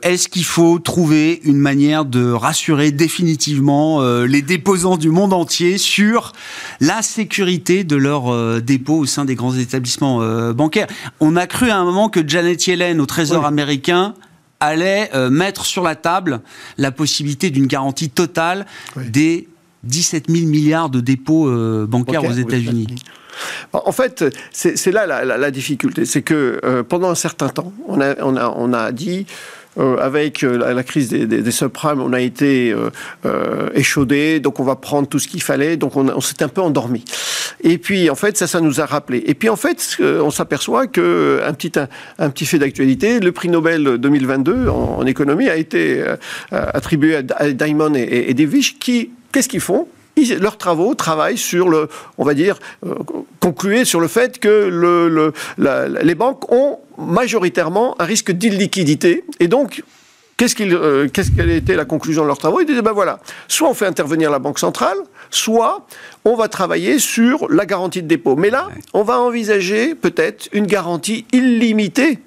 [0.02, 6.32] Est-ce qu'il faut trouver une manière de rassurer définitivement les déposants du monde entier sur
[6.80, 10.86] la sécurité de leurs euh, dépôts au sein des grands établissements euh, bancaires?
[11.20, 14.14] On a cru à un moment que Janet Yellen au Trésor américain
[14.60, 16.40] allait euh, mettre sur la table
[16.78, 19.48] la possibilité d'une garantie totale des
[19.84, 21.48] 17 000 milliards de dépôts
[21.86, 22.96] bancaires aux États-Unis.
[23.72, 26.06] En fait, c'est là la, difficulté.
[26.06, 29.26] C'est que pendant un certain temps, on a, on a, on a dit
[29.78, 32.74] euh, avec euh, la, crise des, des, subprimes, on a été
[33.26, 36.62] euh, échaudé, donc on va prendre tout ce qu'il fallait, donc on, s'est un peu
[36.62, 37.04] endormi.
[37.62, 39.22] Et puis en fait, ça, ça nous a rappelé.
[39.26, 41.72] Et puis en fait, on s'aperçoit que un petit
[42.18, 46.02] un, petit fait d'actualité, le prix Nobel 2022 en, économie a été
[46.50, 49.88] attribué à Diamond et, et Davis, qui qu'est-ce qu'ils font?
[50.38, 51.88] Leurs travaux travaillent sur le,
[52.18, 52.58] on va dire,
[53.40, 55.32] concluer sur le fait que le,
[56.02, 59.24] les banques ont majoritairement un risque d'illiquidité.
[59.40, 59.82] Et donc,
[60.36, 62.60] Qu'est-ce euh, qu'est-ce quelle était la conclusion de leurs travaux?
[62.60, 64.98] Ils disaient, ben voilà, soit on fait intervenir la Banque centrale,
[65.30, 65.86] soit
[66.26, 68.36] on va travailler sur la garantie de dépôt.
[68.36, 72.18] Mais là, on va envisager peut-être une garantie illimitée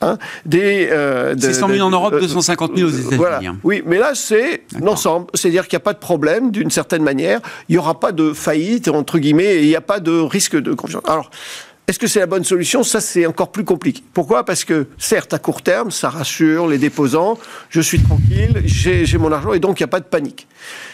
[0.00, 3.16] Hein, des, euh, 600 000 en Europe, 250 000 aux États-Unis.
[3.16, 3.40] Voilà.
[3.44, 3.56] Hein.
[3.62, 5.26] Oui, mais là, c'est l'ensemble.
[5.34, 7.40] C'est-à-dire qu'il n'y a pas de problème, d'une certaine manière.
[7.68, 10.56] Il n'y aura pas de faillite, entre guillemets, et il n'y a pas de risque
[10.56, 11.02] de confiance.
[11.06, 11.30] Alors,
[11.86, 12.82] est-ce que c'est la bonne solution?
[12.82, 14.02] Ça, c'est encore plus compliqué.
[14.14, 14.44] Pourquoi?
[14.44, 19.30] Parce que, certes, à court terme, ça rassure les déposants, je suis tranquille, j'ai mon
[19.30, 20.46] argent, et donc il n'y a pas de panique.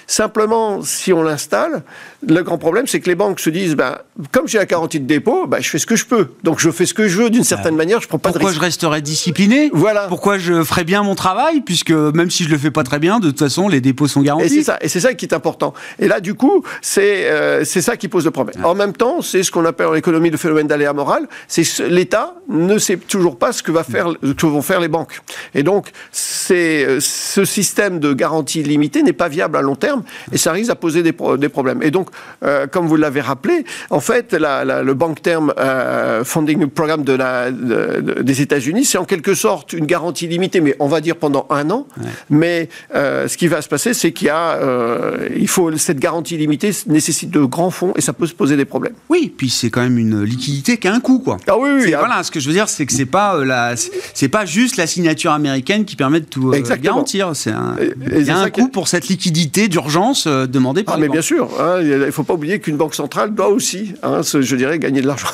[0.08, 1.84] Simplement, si on l'installe,
[2.26, 3.98] le grand problème, c'est que les banques se disent, ben,
[4.32, 6.30] comme j'ai la garantie de dépôt, ben, je fais ce que je peux.
[6.42, 8.40] Donc je fais ce que je veux d'une certaine manière, je prends pas de risque.
[8.40, 9.70] Pourquoi je resterai discipliné?
[9.72, 10.08] Voilà.
[10.08, 13.20] Pourquoi je ferai bien mon travail, puisque même si je le fais pas très bien,
[13.20, 14.46] de toute façon, les dépôts sont garantis.
[14.46, 15.72] Et c'est ça, et c'est ça qui est important.
[16.00, 18.64] Et là, du coup, c'est euh, c'est ça qui pose le problème.
[18.64, 21.28] En même temps, c'est ce qu'on appelle en économie le phénomène d'aléa moral.
[21.48, 25.20] C'est l'État ne sait toujours pas ce que va faire, que vont faire les banques.
[25.54, 25.90] Et donc,
[26.50, 30.02] euh, ce système de garantie limitée n'est pas viable à long terme
[30.32, 31.82] et ça risque à poser des, des problèmes.
[31.82, 32.08] Et donc,
[32.42, 37.12] euh, comme vous l'avez rappelé, en fait, la, le Bank Term euh, Funding Programme de
[37.12, 41.46] la, des États-Unis, c'est en quelque sorte une garantie limitée, mais on va dire pendant
[41.50, 41.86] un an.
[42.30, 44.58] Mais euh, ce qui va se passer, c'est qu'il y a,
[45.36, 48.64] il faut cette garantie limitée nécessite de grands fonds et ça peut se poser des
[48.64, 48.94] problèmes.
[49.08, 51.36] Oui, puis c'est quand même une liquidité qui a un coût, quoi.
[51.46, 51.94] Ah oui, oui.
[51.94, 51.98] Ah.
[52.00, 53.74] Voilà, ce que je veux dire, c'est que c'est pas la,
[54.14, 57.30] c'est pas juste la signature américaine qui permet de tout garantir.
[57.34, 57.52] C'est
[58.12, 61.22] il y a un coût pour cette liquidité d'urgence euh, demandé par ah, mais bien
[61.22, 64.78] sûr, hein, il ne faut pas oublier qu'une banque centrale doit aussi, hein, je dirais,
[64.78, 65.28] gagner de l'argent.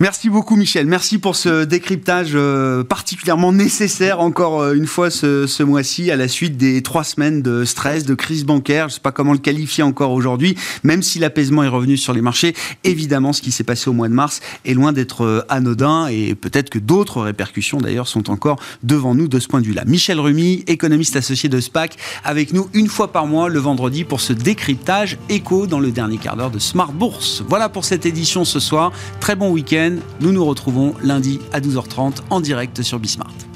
[0.00, 5.48] Merci beaucoup Michel, merci pour ce décryptage euh, particulièrement nécessaire encore euh, une fois ce,
[5.48, 8.94] ce mois-ci à la suite des trois semaines de stress, de crise bancaire, je ne
[8.94, 12.54] sais pas comment le qualifier encore aujourd'hui, même si l'apaisement est revenu sur les marchés,
[12.84, 16.36] évidemment ce qui s'est passé au mois de mars est loin d'être euh, anodin et
[16.36, 19.82] peut-être que d'autres répercussions d'ailleurs sont encore devant nous de ce point de vue-là.
[19.84, 24.20] Michel Rumi, économiste associé de SPAC, avec nous une fois par mois le vendredi pour
[24.20, 27.42] ce décryptage écho dans le dernier quart d'heure de Smart Bourse.
[27.48, 28.92] Voilà pour cette édition ce soir.
[29.18, 29.87] Très bon week-end.
[30.20, 33.47] Nous nous retrouvons lundi à 12h30 en direct sur Bismart.